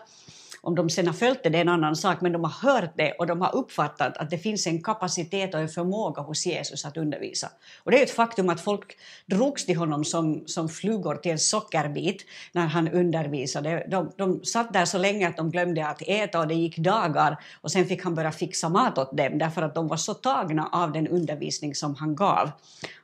Om 0.64 0.74
de 0.74 0.90
sen 0.90 1.06
har 1.06 1.14
följt 1.14 1.42
det, 1.42 1.48
det 1.48 1.58
är 1.58 1.62
en 1.62 1.68
annan 1.68 1.96
sak, 1.96 2.20
men 2.20 2.32
de 2.32 2.44
har 2.44 2.72
hört 2.72 2.92
det 2.96 3.12
och 3.12 3.26
de 3.26 3.40
har 3.40 3.54
uppfattat 3.54 4.16
att 4.16 4.30
det 4.30 4.38
finns 4.38 4.66
en 4.66 4.82
kapacitet 4.82 5.54
och 5.54 5.60
en 5.60 5.68
förmåga 5.68 6.22
hos 6.22 6.46
Jesus 6.46 6.84
att 6.84 6.96
undervisa. 6.96 7.48
Och 7.82 7.90
det 7.90 7.98
är 7.98 8.02
ett 8.02 8.10
faktum 8.10 8.48
att 8.48 8.60
folk 8.60 8.96
drogs 9.26 9.66
till 9.66 9.76
honom 9.76 10.04
som, 10.04 10.42
som 10.46 10.68
flugor 10.68 11.14
till 11.14 11.32
en 11.32 11.38
sockerbit 11.38 12.26
när 12.52 12.66
han 12.66 12.88
undervisade. 12.88 13.86
De, 13.90 14.12
de 14.16 14.44
satt 14.44 14.72
där 14.72 14.84
så 14.84 14.98
länge 14.98 15.28
att 15.28 15.36
de 15.36 15.50
glömde 15.50 15.86
att 15.86 16.02
äta 16.02 16.40
och 16.40 16.48
det 16.48 16.54
gick 16.54 16.78
dagar 16.78 17.36
och 17.60 17.70
sen 17.70 17.86
fick 17.86 18.04
han 18.04 18.14
börja 18.14 18.32
fixa 18.32 18.68
mat 18.68 18.98
åt 18.98 19.16
dem 19.16 19.38
därför 19.38 19.62
att 19.62 19.74
de 19.74 19.88
var 19.88 19.96
så 19.96 20.14
tagna 20.14 20.68
av 20.72 20.92
den 20.92 21.08
undervisning 21.08 21.74
som 21.74 21.94
han 21.94 22.14
gav. 22.14 22.50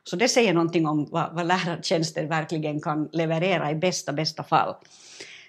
Så 0.03 0.15
det 0.15 0.27
säger 0.27 0.53
någonting 0.53 0.87
om 0.87 1.07
vad, 1.11 1.33
vad 1.33 1.47
lärartjänster 1.47 2.25
verkligen 2.25 2.81
kan 2.81 3.09
leverera 3.11 3.71
i 3.71 3.75
bästa, 3.75 4.13
bästa 4.13 4.43
fall. 4.43 4.75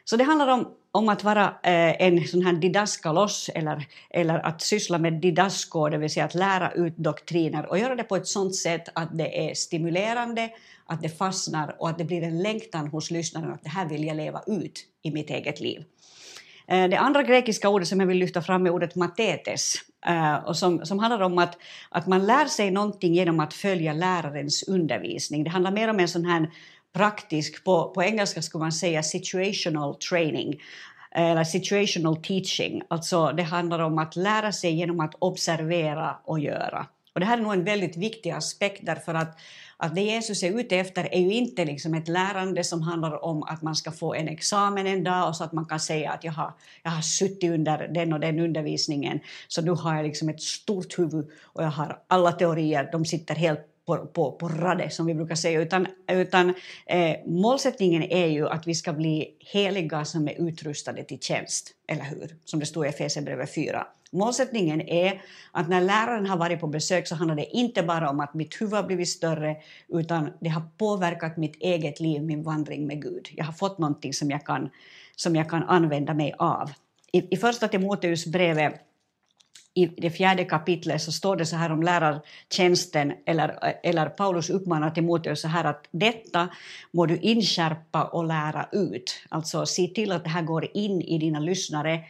Så 0.04 0.16
det 0.16 0.25
handlar 0.25 0.49
om 0.49 0.69
om 0.92 1.08
att 1.08 1.25
vara 1.25 1.44
eh, 1.62 2.02
en 2.02 2.25
sån 2.25 2.42
här 2.42 2.52
didaskalos 2.52 3.50
eller, 3.54 3.87
eller 4.11 4.46
att 4.46 4.62
syssla 4.62 4.99
med 4.99 5.12
didasko, 5.12 5.88
det 5.88 5.99
vill 5.99 6.11
säga 6.11 6.25
att 6.25 6.34
lära 6.34 6.72
ut 6.72 6.96
doktriner 6.96 7.66
och 7.66 7.78
göra 7.78 7.94
det 7.94 8.04
på 8.04 8.16
ett 8.16 8.26
sånt 8.26 8.56
sätt 8.56 8.88
att 8.94 9.18
det 9.18 9.50
är 9.50 9.54
stimulerande, 9.54 10.50
att 10.87 11.02
det 11.02 11.08
fastnar 11.08 11.76
och 11.78 11.88
att 11.88 11.99
det 11.99 12.04
blir 12.04 12.22
en 12.22 12.42
längtan 12.42 12.88
hos 12.88 13.11
lyssnaren 13.11 13.52
att 13.52 13.62
det 13.62 13.70
här 13.70 13.88
vill 13.88 14.04
jag 14.04 14.16
leva 14.16 14.42
ut 14.46 14.87
i 15.02 15.11
mitt 15.11 15.30
eget 15.30 15.61
liv. 15.61 15.84
Eh, 16.66 16.88
det 16.88 16.99
andra 16.99 17.22
grekiska 17.22 17.68
ordet 17.68 17.88
som 17.88 18.00
jag 18.00 18.06
vill 18.06 18.18
lyfta 18.18 18.42
fram 18.42 18.66
är 18.66 18.70
ordet 18.70 18.94
matetes, 18.94 19.75
eh, 20.06 20.34
och 20.34 20.56
som, 20.56 20.87
som 20.87 20.99
handlar 20.99 21.20
om 21.20 21.38
att, 21.38 21.58
att 21.90 22.06
man 22.06 22.26
lär 22.26 22.46
sig 22.46 22.70
någonting 22.70 23.14
genom 23.14 23.40
att 23.40 23.54
följa 23.54 23.92
lärarens 23.92 24.62
undervisning. 24.68 25.44
Det 25.44 25.50
handlar 25.50 25.72
mer 25.72 25.88
om 25.88 26.00
en 26.00 26.08
sån 26.08 26.25
här 26.25 26.50
praktisk, 26.92 27.64
på, 27.64 27.88
på 27.88 28.02
engelska 28.02 28.42
skulle 28.42 28.62
man 28.62 28.72
säga 28.72 29.02
situational 29.02 29.94
training, 29.94 30.61
eh, 31.14 31.30
eller 31.30 31.44
situational 31.44 32.16
teaching. 32.16 32.82
Alltså 32.88 33.32
det 33.32 33.42
handlar 33.42 33.78
om 33.78 33.99
att 33.99 34.16
lära 34.16 34.52
sig 34.52 34.72
genom 34.72 35.00
att 35.00 35.14
observera 35.18 36.16
och 36.25 36.40
göra. 36.40 36.87
Och 37.14 37.20
det 37.20 37.26
här 37.26 37.38
är 37.38 37.42
nog 37.42 37.52
en 37.52 37.64
väldigt 37.64 37.96
viktig 37.96 38.30
aspekt 38.30 38.80
därför 38.82 39.14
att, 39.14 39.38
att 39.76 39.94
det 39.94 40.00
Jesus 40.00 40.42
är 40.42 40.61
ute 40.61 40.76
efter 40.76 41.14
är 41.14 41.20
ju 41.20 41.32
inte 41.32 41.64
liksom 41.64 41.94
ett 41.94 42.08
lärande 42.08 42.64
som 42.64 42.82
handlar 42.82 43.25
om 43.25 43.42
att 43.42 43.62
man 43.62 43.76
ska 43.76 43.92
få 43.92 44.14
en 44.14 44.28
examen 44.28 44.87
en 44.87 45.04
dag 45.04 45.28
och 45.28 45.37
så 45.37 45.44
att 45.44 45.52
man 45.52 45.64
kan 45.64 45.80
säga 45.80 46.12
att 46.12 46.25
jag 46.25 46.32
har, 46.32 46.54
jag 46.82 46.90
har 46.90 47.02
suttit 47.02 47.50
under 47.50 47.88
den 47.88 48.12
och 48.12 48.20
den 48.20 48.38
undervisningen 48.38 49.20
så 49.49 49.62
nu 49.62 49.70
har 49.70 49.96
jag 49.96 50.04
liksom 50.04 50.28
ett 50.28 50.42
stort 50.42 50.99
huvud 50.99 51.30
och 51.42 51.62
jag 51.62 51.70
har 51.70 51.99
alla 52.06 52.32
teorier, 52.32 52.88
de 52.92 53.04
sitter 53.04 53.34
helt 53.34 53.71
på, 53.86 54.06
på, 54.06 54.32
på 54.32 54.48
rade, 54.48 54.90
som 54.90 55.06
vi 55.06 55.14
brukar 55.14 55.34
säga, 55.34 55.60
utan, 55.60 55.86
utan 56.08 56.54
eh, 56.86 57.16
målsättningen 57.26 58.02
är 58.02 58.26
ju 58.26 58.48
att 58.48 58.66
vi 58.66 58.74
ska 58.74 58.92
bli 58.92 59.36
heliga 59.38 60.04
som 60.04 60.28
är 60.28 60.48
utrustade 60.48 61.04
till 61.04 61.20
tjänst, 61.20 61.70
eller 61.88 62.04
hur? 62.04 62.36
Som 62.44 62.60
det 62.60 62.66
står 62.66 62.86
i 62.86 62.88
Efesierbrevet 62.88 63.54
4. 63.54 63.86
Målsättningen 64.12 64.80
är 64.80 65.22
att 65.52 65.68
när 65.68 65.80
läraren 65.80 66.26
har 66.26 66.36
varit 66.36 66.60
på 66.60 66.66
besök 66.66 67.06
så 67.06 67.14
handlar 67.14 67.36
det 67.36 67.56
inte 67.56 67.82
bara 67.82 68.10
om 68.10 68.20
att 68.20 68.34
mitt 68.34 68.60
huvud 68.60 68.74
har 68.74 68.82
blivit 68.82 69.08
större, 69.08 69.56
utan 69.88 70.30
det 70.40 70.48
har 70.48 70.62
påverkat 70.78 71.36
mitt 71.36 71.56
eget 71.60 72.00
liv, 72.00 72.22
min 72.22 72.42
vandring 72.42 72.86
med 72.86 73.02
Gud. 73.02 73.28
Jag 73.32 73.44
har 73.44 73.52
fått 73.52 73.78
någonting 73.78 74.12
som 74.12 74.30
jag 74.30 74.46
kan, 74.46 74.70
som 75.16 75.36
jag 75.36 75.50
kan 75.50 75.62
använda 75.62 76.14
mig 76.14 76.34
av. 76.38 76.70
I, 77.12 77.34
i 77.34 77.36
första 77.36 77.68
Timoteusbrevet 77.68 78.74
i 79.74 79.86
det 79.86 80.10
fjärde 80.10 80.44
kapitlet 80.44 81.02
så 81.02 81.12
står 81.12 81.36
det 81.36 81.46
så 81.46 81.56
här 81.56 81.72
om 81.72 81.82
lärartjänsten, 81.82 83.12
eller, 83.26 83.76
eller 83.82 84.06
Paulus 84.06 84.50
uppmanar 84.50 84.90
Timoteus 84.90 85.40
så 85.40 85.48
här 85.48 85.64
att 85.64 85.88
detta 85.90 86.48
må 86.90 87.06
du 87.06 87.16
inskärpa 87.16 88.04
och 88.04 88.24
lära 88.24 88.68
ut. 88.72 89.24
Alltså 89.28 89.66
se 89.66 89.86
till 89.86 90.12
att 90.12 90.24
det 90.24 90.30
här 90.30 90.42
går 90.42 90.68
in 90.74 91.00
i 91.00 91.18
dina 91.18 91.40
lyssnare, 91.40 92.00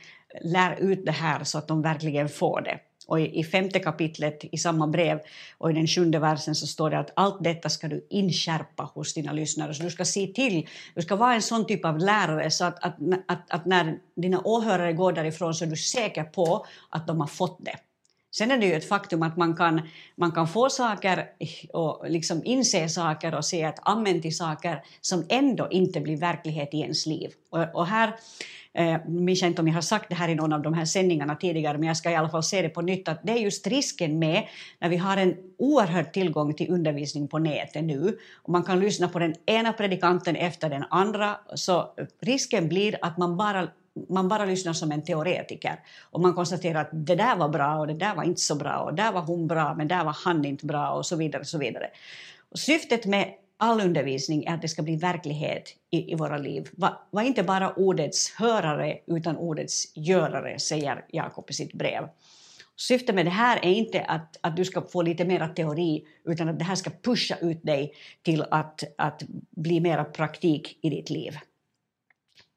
lär 0.44 0.76
ut 0.80 1.06
det 1.06 1.12
här 1.12 1.44
så 1.44 1.58
att 1.58 1.68
de 1.68 1.82
verkligen 1.82 2.28
får 2.28 2.60
det. 2.60 2.78
Och 3.06 3.20
i, 3.20 3.44
femte 3.44 3.78
kapitlet 3.78 4.44
i 4.52 4.58
samma 4.58 4.86
brev 4.86 5.20
och 5.58 5.70
i 5.70 5.74
den 5.74 5.86
sjunde 5.86 6.18
versen 6.18 6.54
så 6.54 6.66
står 6.66 6.90
det 6.90 6.98
att 6.98 7.12
allt 7.16 7.44
detta 7.44 7.68
ska 7.68 7.88
du 7.88 8.06
inskärpa 8.10 8.82
hos 8.94 9.14
dina 9.14 9.32
lyssnare. 9.32 9.74
Så 9.74 9.82
du 9.82 9.90
ska 9.90 10.04
se 10.04 10.26
till, 10.26 10.68
du 10.94 11.02
ska 11.02 11.16
vara 11.16 11.34
en 11.34 11.42
sån 11.42 11.66
typ 11.66 11.84
av 11.84 11.98
lärare 11.98 12.50
så 12.50 12.64
att, 12.64 12.84
att, 12.84 12.96
att, 13.26 13.50
att 13.50 13.66
när 13.66 13.98
dina 14.16 14.40
åhörare 14.44 14.92
går 14.92 15.12
därifrån 15.12 15.54
så 15.54 15.64
är 15.64 15.68
du 15.68 15.76
säker 15.76 16.24
på 16.24 16.66
att 16.90 17.06
de 17.06 17.20
har 17.20 17.26
fått 17.26 17.58
det. 17.60 17.76
Sen 18.34 18.50
är 18.50 18.58
det 18.58 18.66
ju 18.66 18.74
ett 18.74 18.88
faktum 18.88 19.22
att 19.22 19.36
man 19.36 19.56
kan, 19.56 19.80
man 20.16 20.32
kan 20.32 20.48
få 20.48 20.70
saker 20.70 21.26
och 21.72 22.10
liksom 22.10 22.42
inse 22.44 22.88
saker 22.88 23.34
och 23.34 23.44
se 23.44 23.62
ett 23.62 23.78
amen 23.82 24.22
till 24.22 24.36
saker 24.36 24.82
som 25.00 25.26
ändå 25.28 25.68
inte 25.70 26.00
blir 26.00 26.16
verklighet 26.16 26.74
i 26.74 26.80
ens 26.80 27.06
liv. 27.06 27.30
Och, 27.50 27.74
och 27.74 27.86
här 27.86 28.14
Eh, 28.74 28.96
minns 29.06 29.42
inte 29.42 29.62
om 29.62 29.68
jag 29.68 29.74
har 29.74 29.80
sagt 29.80 30.08
det 30.08 30.14
här 30.14 30.28
i 30.28 30.34
någon 30.34 30.52
av 30.52 30.62
de 30.62 30.74
här 30.74 30.84
sändningarna 30.84 31.36
tidigare, 31.36 31.78
men 31.78 31.86
jag 31.86 31.96
ska 31.96 32.10
i 32.10 32.14
alla 32.14 32.28
fall 32.28 32.42
se 32.42 32.62
det 32.62 32.68
på 32.68 32.82
nytt, 32.82 33.08
att 33.08 33.20
det 33.22 33.32
är 33.32 33.36
just 33.36 33.66
risken 33.66 34.18
med 34.18 34.48
när 34.78 34.88
vi 34.88 34.96
har 34.96 35.16
en 35.16 35.36
oerhörd 35.58 36.12
tillgång 36.12 36.54
till 36.54 36.70
undervisning 36.70 37.28
på 37.28 37.38
nätet 37.38 37.84
nu, 37.84 38.18
och 38.42 38.52
man 38.52 38.62
kan 38.62 38.80
lyssna 38.80 39.08
på 39.08 39.18
den 39.18 39.34
ena 39.46 39.72
predikanten 39.72 40.36
efter 40.36 40.70
den 40.70 40.84
andra, 40.90 41.36
så 41.54 41.94
risken 42.20 42.68
blir 42.68 42.98
att 43.02 43.18
man 43.18 43.36
bara 43.36 43.68
man 44.08 44.28
bara 44.28 44.44
lyssnar 44.44 44.72
som 44.72 44.92
en 44.92 45.02
teoretiker 45.02 45.80
och 46.10 46.20
man 46.20 46.34
konstaterar 46.34 46.80
att 46.80 46.88
det 46.92 47.14
där 47.14 47.36
var 47.36 47.48
bra 47.48 47.78
och 47.78 47.86
det 47.86 47.94
där 47.94 48.14
var 48.14 48.24
inte 48.24 48.40
så 48.40 48.54
bra 48.54 48.76
och 48.76 48.94
där 48.94 49.12
var 49.12 49.20
hon 49.20 49.46
bra 49.46 49.74
men 49.74 49.88
där 49.88 50.04
var 50.04 50.16
han 50.24 50.44
inte 50.44 50.66
bra 50.66 50.90
och 50.90 51.06
så 51.06 51.16
vidare. 51.16 51.40
Och 51.40 51.46
så 51.46 51.58
vidare. 51.58 51.90
Och 52.50 52.58
syftet 52.58 53.06
med 53.06 53.34
all 53.62 53.80
undervisning 53.80 54.44
är 54.44 54.54
att 54.54 54.62
det 54.62 54.68
ska 54.68 54.82
bli 54.82 54.96
verklighet 54.96 55.68
i, 55.90 56.12
i 56.12 56.14
våra 56.14 56.38
liv. 56.38 56.68
Var, 56.72 56.98
var 57.10 57.22
inte 57.22 57.42
bara 57.42 57.72
ordets 57.72 58.30
hörare 58.30 58.98
utan 59.06 59.36
ordets 59.36 59.96
görare, 59.96 60.58
säger 60.58 61.04
Jakob 61.08 61.50
i 61.50 61.52
sitt 61.52 61.72
brev. 61.72 62.08
Syftet 62.76 63.14
med 63.14 63.26
det 63.26 63.30
här 63.30 63.56
är 63.62 63.70
inte 63.70 64.00
att, 64.00 64.38
att 64.40 64.56
du 64.56 64.64
ska 64.64 64.82
få 64.82 65.02
lite 65.02 65.24
mera 65.24 65.48
teori 65.48 66.04
utan 66.24 66.48
att 66.48 66.58
det 66.58 66.64
här 66.64 66.74
ska 66.74 66.90
pusha 66.90 67.36
ut 67.40 67.62
dig 67.62 67.94
till 68.22 68.44
att, 68.50 68.84
att 68.98 69.22
bli 69.50 69.80
mera 69.80 70.04
praktik 70.04 70.78
i 70.82 70.90
ditt 70.90 71.10
liv. 71.10 71.38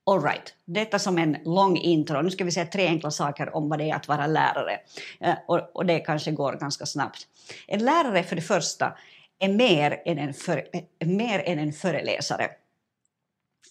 All 0.05 0.23
right. 0.23 0.53
Detta 0.65 0.99
som 0.99 1.17
en 1.17 1.37
lång 1.45 1.77
intro. 1.77 2.21
Nu 2.21 2.31
ska 2.31 2.43
vi 2.43 2.51
säga 2.51 2.65
tre 2.65 2.87
enkla 2.87 3.11
saker 3.11 3.55
om 3.55 3.69
vad 3.69 3.79
det 3.79 3.89
är 3.89 3.95
att 3.95 4.07
vara 4.07 4.27
lärare. 4.27 4.79
Eh, 5.19 5.35
och, 5.47 5.75
och 5.75 5.85
det 5.85 5.99
kanske 5.99 6.31
går 6.31 6.53
ganska 6.53 6.85
snabbt. 6.85 7.27
En 7.67 7.85
lärare 7.85 8.23
för 8.23 8.35
det 8.35 8.41
första 8.41 8.97
är 9.39 9.49
mer 9.49 10.01
än 10.05 10.17
en, 10.17 10.33
för, 10.33 10.63
mer 11.05 11.43
än 11.45 11.59
en 11.59 11.73
föreläsare. 11.73 12.49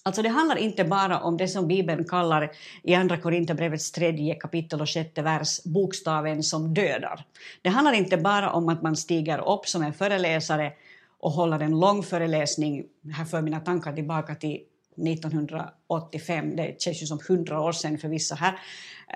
Alltså 0.03 0.23
det 0.23 0.29
handlar 0.29 0.57
inte 0.57 0.85
bara 0.85 1.21
om 1.21 1.37
det 1.37 1.49
som 1.49 1.69
Bibeln 1.69 2.05
kallar 2.05 2.51
i 2.83 2.95
Andra 2.95 3.17
Korinthierbrevets 3.17 3.93
tredje 3.93 4.35
kapitel 4.35 4.81
och 4.81 4.91
sjätte 4.91 5.23
vers 5.23 5.65
bokstaven 5.65 6.43
som 6.43 6.75
dödar. 6.75 7.25
Det 7.63 7.69
handlar 7.69 7.93
inte 7.93 8.17
bara 8.17 8.51
om 8.53 8.69
att 8.69 8.83
man 8.83 8.97
stiger 8.97 9.49
upp 9.55 9.67
som 9.67 9.83
en 9.83 9.93
föreläsare 9.93 10.73
och 11.19 11.31
håller 11.31 11.61
en 11.61 11.81
lång 11.81 12.03
föreläsning. 12.03 12.85
Här 13.13 13.25
för 13.25 13.43
mina 13.43 13.61
tankar 13.61 13.93
tillbaka 13.93 14.35
till 14.35 14.61
1985, 14.97 16.57
det 16.57 16.83
känns 16.83 17.03
ju 17.03 17.07
som 17.07 17.19
hundra 17.29 17.61
år 17.61 17.73
sedan 17.73 17.99
för 17.99 18.09
vissa 18.09 18.35
här. 18.35 18.59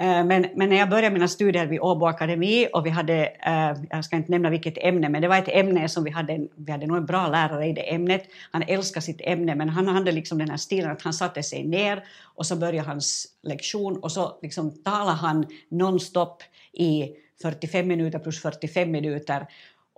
Eh, 0.00 0.24
men, 0.24 0.46
men 0.54 0.68
när 0.68 0.76
jag 0.76 0.90
började 0.90 1.10
mina 1.10 1.28
studier 1.28 1.66
vid 1.66 1.80
Åbo 1.80 2.06
Akademi 2.06 2.68
och 2.72 2.86
vi 2.86 2.90
hade, 2.90 3.26
eh, 3.26 3.76
jag 3.90 4.04
ska 4.04 4.16
inte 4.16 4.30
nämna 4.30 4.50
vilket 4.50 4.78
ämne, 4.78 5.08
men 5.08 5.22
det 5.22 5.28
var 5.28 5.36
ett 5.36 5.48
ämne 5.48 5.88
som 5.88 6.04
vi 6.04 6.10
hade, 6.10 6.46
vi 6.56 6.72
hade 6.72 6.86
nog 6.86 6.96
en 6.96 7.06
bra 7.06 7.28
lärare 7.28 7.66
i 7.66 7.72
det 7.72 7.94
ämnet. 7.94 8.22
Han 8.50 8.62
älskade 8.62 9.06
sitt 9.06 9.20
ämne, 9.20 9.54
men 9.54 9.68
han 9.68 9.88
hade 9.88 10.12
liksom 10.12 10.38
den 10.38 10.50
här 10.50 10.56
stilen 10.56 10.90
att 10.90 11.02
han 11.02 11.12
satte 11.12 11.42
sig 11.42 11.64
ner 11.64 12.04
och 12.22 12.46
så 12.46 12.56
började 12.56 12.88
hans 12.88 13.26
lektion 13.42 13.96
och 13.96 14.12
så 14.12 14.38
liksom 14.42 14.82
talade 14.82 15.16
han 15.16 15.46
nonstop 15.68 16.42
i 16.72 17.08
45 17.42 17.88
minuter 17.88 18.18
plus 18.18 18.42
45 18.42 18.90
minuter 18.90 19.46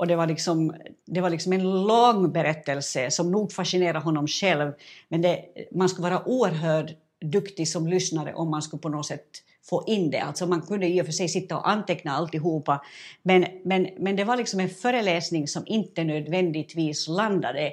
och 0.00 0.06
det 0.06 0.16
var, 0.16 0.26
liksom, 0.26 0.74
det 1.06 1.20
var 1.20 1.30
liksom 1.30 1.52
en 1.52 1.86
lång 1.86 2.32
berättelse 2.32 3.10
som 3.10 3.30
nog 3.30 3.52
fascinerade 3.52 3.98
honom 3.98 4.26
själv. 4.26 4.72
Men 5.08 5.22
det, 5.22 5.44
man 5.72 5.88
skulle 5.88 6.10
vara 6.10 6.28
oerhört 6.28 6.90
duktig 7.24 7.68
som 7.68 7.86
lyssnare 7.86 8.34
om 8.34 8.50
man 8.50 8.62
skulle 8.62 8.80
på 8.80 8.88
något 8.88 9.06
sätt 9.06 9.26
få 9.68 9.84
in 9.86 10.10
det. 10.10 10.18
Alltså 10.18 10.46
man 10.46 10.62
kunde 10.62 10.86
i 10.88 11.02
och 11.02 11.06
för 11.06 11.12
sig 11.12 11.28
sitta 11.28 11.56
och 11.56 11.70
anteckna 11.70 12.12
alltihopa, 12.12 12.82
men, 13.22 13.46
men, 13.64 13.88
men 13.98 14.16
det 14.16 14.24
var 14.24 14.36
liksom 14.36 14.60
en 14.60 14.68
föreläsning 14.68 15.48
som 15.48 15.62
inte 15.66 16.04
nödvändigtvis 16.04 17.08
landade 17.08 17.66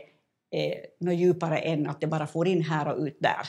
eh, 0.51 0.77
något 0.99 1.15
djupare 1.15 1.57
än 1.57 1.89
att 1.89 2.01
det 2.01 2.07
bara 2.07 2.27
får 2.27 2.47
in 2.47 2.61
här 2.61 2.87
och 2.87 3.03
ut 3.03 3.17
där. 3.19 3.47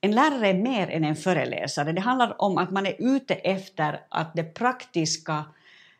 En 0.00 0.12
lärare 0.12 0.48
är 0.48 0.54
mer 0.54 0.88
än 0.88 1.04
en 1.04 1.16
föreläsare. 1.16 1.92
Det 1.92 2.00
handlar 2.00 2.42
om 2.42 2.58
att 2.58 2.70
man 2.70 2.86
är 2.86 2.96
ute 2.98 3.34
efter 3.34 4.00
att 4.08 4.34
det 4.34 4.44
praktiska 4.44 5.44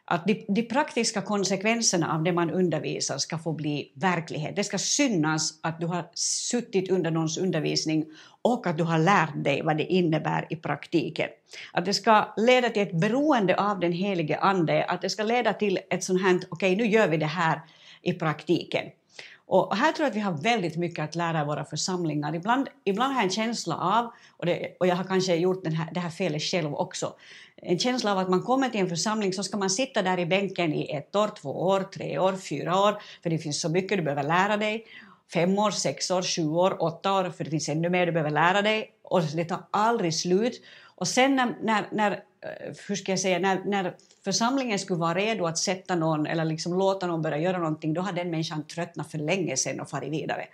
att 0.07 0.27
de, 0.27 0.45
de, 0.49 0.63
praktiska 0.63 1.23
konsekvenserna 1.23 2.15
av 2.15 2.23
det 2.23 2.33
man 2.33 2.51
undervisar 2.51 3.19
ska 3.19 3.39
få 3.39 3.53
bli 3.53 3.93
verklighet. 3.95 4.57
Det 4.57 4.65
ska 4.65 4.79
synas 4.79 5.59
att 5.63 5.81
du 5.81 5.87
har 5.87 6.11
suttit 6.15 6.91
under 6.91 7.11
någons 7.11 7.39
undervisning 7.39 8.05
och 8.43 8.67
att 8.67 8.79
du 8.79 8.85
har 8.85 8.99
lärt 8.99 9.45
dig 9.45 9.63
vad 9.63 9.77
det 9.77 9.85
innebär 9.85 10.47
i 10.51 10.57
praktiken. 10.57 11.29
Att 11.73 11.85
det 11.85 11.95
ska 11.95 12.35
leda 12.37 12.69
till 12.69 12.83
ett 12.83 13.01
beroende 13.01 13.57
av 13.57 13.81
den 13.81 13.93
helige 13.93 14.39
Ande, 14.39 14.85
att 14.85 15.03
det 15.03 15.11
ska 15.11 15.23
leda 15.23 15.53
till 15.53 15.79
ett 15.91 16.05
sånt 16.05 16.23
här, 16.23 16.37
okej 16.37 16.47
okay, 16.51 16.77
nu 16.77 16.87
gör 16.87 17.09
vi 17.09 17.17
det 17.17 17.27
här 17.27 17.61
i 18.03 18.13
praktiken. 18.13 18.85
Och 19.47 19.77
här 19.77 19.93
tror 19.93 20.05
jag 20.05 20.11
att 20.11 20.17
vi 20.17 20.21
har 20.21 20.33
väldigt 20.33 20.77
mycket 20.77 21.05
att 21.05 21.15
lära 21.15 21.43
i 21.43 21.45
våra 21.45 21.65
församlingar. 21.65 22.35
Ibland, 22.35 22.69
ibland 22.85 23.13
har 23.13 23.21
jag 23.21 23.25
en 23.25 23.31
känsla 23.31 23.77
av, 23.77 24.13
och, 24.37 24.47
det, 24.47 24.77
och 24.81 24.87
jag 24.87 24.97
har 24.97 25.05
kanske 25.05 25.35
gjort 25.35 25.65
den 25.65 25.73
här, 25.73 25.89
det 25.95 26.01
här 26.01 26.11
felet 26.11 26.43
själv 26.43 26.75
också, 26.75 27.15
en 27.65 27.79
känsla 27.79 28.13
av 28.13 28.19
att 28.19 28.29
man 28.29 28.43
kommer 28.43 28.69
till 28.69 28.81
en 28.81 28.89
församling 28.89 29.33
så 29.33 29.43
ska 29.43 29.57
man 29.57 29.71
sitta 29.71 30.03
där 30.03 30.19
i 30.19 30.27
bänken 30.27 30.75
i 30.75 30.95
ett 30.97 31.17
år, 31.17 31.31
två 31.41 31.51
år, 31.51 31.81
tre 31.81 32.19
år, 32.19 32.33
fyra 32.33 32.81
år, 32.81 33.03
för 33.23 33.31
det 33.31 33.39
finns 33.39 33.61
så 33.61 33.69
mycket 33.69 33.99
du 33.99 34.05
behöver 34.05 34.23
lära 34.23 34.57
dig. 34.57 34.85
Fem 35.33 35.59
år, 35.59 35.71
sex 35.71 36.11
år, 36.11 36.23
sju 36.23 36.49
år, 36.49 36.83
åtta 36.83 37.13
år, 37.13 37.31
för 37.31 37.45
det 37.45 37.51
finns 37.51 37.69
ännu 37.69 37.91
mer 37.91 38.07
du 38.07 38.13
behöver 38.13 38.31
lära 38.31 38.63
dig. 38.63 38.91
Och 39.03 39.23
det 39.23 39.45
tar 39.45 39.59
aldrig 39.71 40.15
slut. 40.15 40.63
Och 40.85 41.09
sen 41.09 41.37
när, 41.37 41.55
när, 41.63 41.89
när 41.93 42.11
eh, 42.13 42.75
hur 42.89 42.97
ska 42.97 43.13
jag 43.13 43.21
säga, 43.21 43.39
när, 43.39 43.65
när 43.65 43.95
församlingen 44.25 44.79
skulle 44.79 45.01
vara 45.01 45.15
redo 45.15 45.47
att 45.47 45.59
sätta 45.59 45.95
någon 45.95 46.27
eller 46.27 46.45
liksom 46.45 46.79
låta 46.79 47.07
någon 47.07 47.23
börja 47.23 47.39
göra 47.39 47.59
någonting, 47.59 47.95
då 47.95 48.01
har 48.01 48.13
den 48.13 48.31
människan 48.31 48.67
tröttnat 48.67 49.11
för 49.11 49.19
länge 49.19 49.57
sedan 49.57 49.81
och 49.81 49.91
farit 49.91 50.13
vidare. 50.13 50.47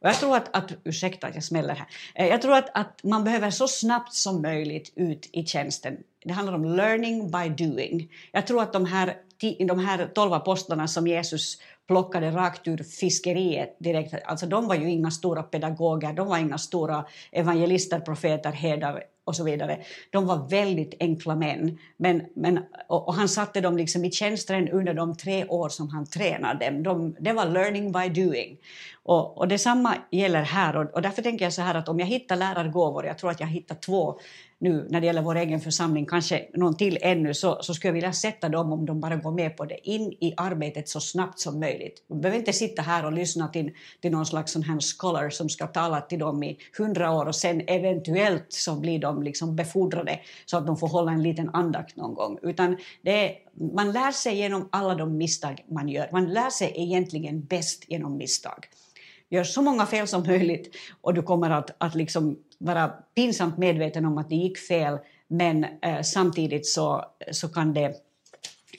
Och 0.00 0.08
jag 0.08 0.14
tror 0.14 0.36
att, 0.36 0.56
att 0.56 0.72
ursäkta 0.84 1.26
att 1.26 1.34
jag 1.34 1.44
smäller 1.44 1.74
här, 1.74 1.86
eh, 2.14 2.26
jag 2.26 2.42
tror 2.42 2.54
att, 2.54 2.70
att 2.74 3.00
man 3.02 3.24
behöver 3.24 3.50
så 3.50 3.68
snabbt 3.68 4.14
som 4.14 4.42
möjligt 4.42 4.92
ut 4.96 5.30
i 5.32 5.44
tjänsten. 5.44 5.96
Det 6.24 6.32
handlar 6.32 6.54
om 6.54 6.64
learning 6.64 7.30
by 7.30 7.64
doing. 7.64 8.12
Jag 8.32 8.46
tror 8.46 8.62
att 8.62 8.72
de 8.72 8.84
här, 8.84 9.16
de 9.66 9.78
här 9.78 10.06
tolv 10.14 10.32
apostlarna 10.32 10.88
som 10.88 11.06
Jesus 11.06 11.56
plockade 11.86 12.30
rakt 12.30 12.68
ur 12.68 12.82
fiskeriet 12.82 13.76
direkt. 13.78 14.14
Alltså 14.24 14.46
de 14.46 14.68
var 14.68 14.74
ju 14.74 14.90
inga 14.90 15.10
stora 15.10 15.42
pedagoger, 15.42 16.12
de 16.12 16.28
var 16.28 16.38
inga 16.38 16.58
stora 16.58 17.04
evangelister, 17.32 18.00
profeter, 18.00 18.52
herdar 18.52 19.02
och 19.24 19.36
så 19.36 19.44
vidare. 19.44 19.78
De 20.10 20.26
var 20.26 20.48
väldigt 20.48 20.94
enkla 21.00 21.36
män. 21.36 21.78
Men, 21.96 22.22
men, 22.34 22.58
och, 22.88 23.08
och 23.08 23.14
han 23.14 23.28
satte 23.28 23.60
dem 23.60 23.76
liksom 23.76 24.04
i 24.04 24.10
tjänsten 24.10 24.68
under 24.68 24.94
de 24.94 25.16
tre 25.16 25.44
år 25.44 25.68
som 25.68 25.88
han 25.88 26.06
tränade 26.06 26.70
dem. 26.70 26.82
De, 26.82 27.16
det 27.20 27.32
var 27.32 27.46
learning 27.46 27.92
by 27.92 28.22
doing. 28.22 28.56
Och, 29.02 29.38
och 29.38 29.48
detsamma 29.48 29.94
gäller 30.10 30.42
här. 30.42 30.76
Och, 30.76 30.94
och 30.94 31.02
därför 31.02 31.22
tänker 31.22 31.44
jag 31.44 31.52
så 31.52 31.62
här 31.62 31.74
att 31.74 31.88
om 31.88 31.98
jag 31.98 32.06
hittar 32.06 32.36
lärargåvor, 32.36 33.06
jag 33.06 33.18
tror 33.18 33.30
att 33.30 33.40
jag 33.40 33.46
hittar 33.46 33.74
två 33.74 34.18
nu 34.60 34.86
när 34.90 35.00
det 35.00 35.06
gäller 35.06 35.22
vår 35.22 35.36
egen 35.36 35.60
församling, 35.60 36.06
kanske 36.06 36.46
någon 36.54 36.76
till 36.76 36.98
ännu, 37.00 37.34
så, 37.34 37.58
så 37.62 37.74
skulle 37.74 37.88
jag 37.88 37.94
vilja 37.94 38.12
sätta 38.12 38.48
dem, 38.48 38.72
om 38.72 38.86
de 38.86 39.00
bara 39.00 39.16
går 39.16 39.30
med 39.30 39.56
på 39.56 39.64
det, 39.64 39.88
in 39.88 40.12
i 40.12 40.34
arbetet 40.36 40.88
så 40.88 41.00
snabbt 41.00 41.40
som 41.40 41.60
möjligt. 41.60 42.04
De 42.08 42.20
behöver 42.20 42.38
inte 42.38 42.52
sitta 42.52 42.82
här 42.82 43.04
och 43.04 43.12
lyssna 43.12 43.48
till, 43.48 43.70
till 44.00 44.10
någon 44.10 44.26
slags 44.26 44.52
sån 44.52 44.62
här 44.62 44.78
scholar 44.80 45.30
som 45.30 45.48
ska 45.48 45.66
tala 45.66 46.00
till 46.00 46.18
dem 46.18 46.42
i 46.42 46.58
hundra 46.78 47.12
år 47.12 47.26
och 47.26 47.36
sen 47.36 47.62
eventuellt 47.66 48.46
så 48.48 48.74
blir 48.74 48.98
de 48.98 49.19
liksom 49.22 49.56
befordrade 49.56 50.20
så 50.44 50.56
att 50.56 50.66
de 50.66 50.76
får 50.76 50.88
hålla 50.88 51.12
en 51.12 51.22
liten 51.22 51.50
andakt 51.52 51.96
någon 51.96 52.14
gång. 52.14 52.38
Utan 52.42 52.76
det 53.02 53.26
är, 53.26 53.34
man 53.74 53.92
lär 53.92 54.12
sig 54.12 54.36
genom 54.36 54.68
alla 54.72 54.94
de 54.94 55.16
misstag 55.16 55.64
man 55.68 55.88
gör. 55.88 56.08
Man 56.12 56.32
lär 56.32 56.50
sig 56.50 56.72
egentligen 56.76 57.44
bäst 57.44 57.84
genom 57.88 58.16
misstag. 58.16 58.66
Gör 59.28 59.44
så 59.44 59.62
många 59.62 59.86
fel 59.86 60.06
som 60.06 60.22
möjligt 60.22 60.76
och 61.00 61.14
du 61.14 61.22
kommer 61.22 61.50
att, 61.50 61.70
att 61.78 61.94
liksom 61.94 62.38
vara 62.58 62.88
pinsamt 63.14 63.58
medveten 63.58 64.04
om 64.04 64.18
att 64.18 64.28
det 64.28 64.36
gick 64.36 64.58
fel 64.58 64.98
men 65.28 65.64
eh, 65.64 66.02
samtidigt 66.02 66.66
så, 66.66 67.04
så 67.30 67.48
kan 67.48 67.74
det 67.74 67.94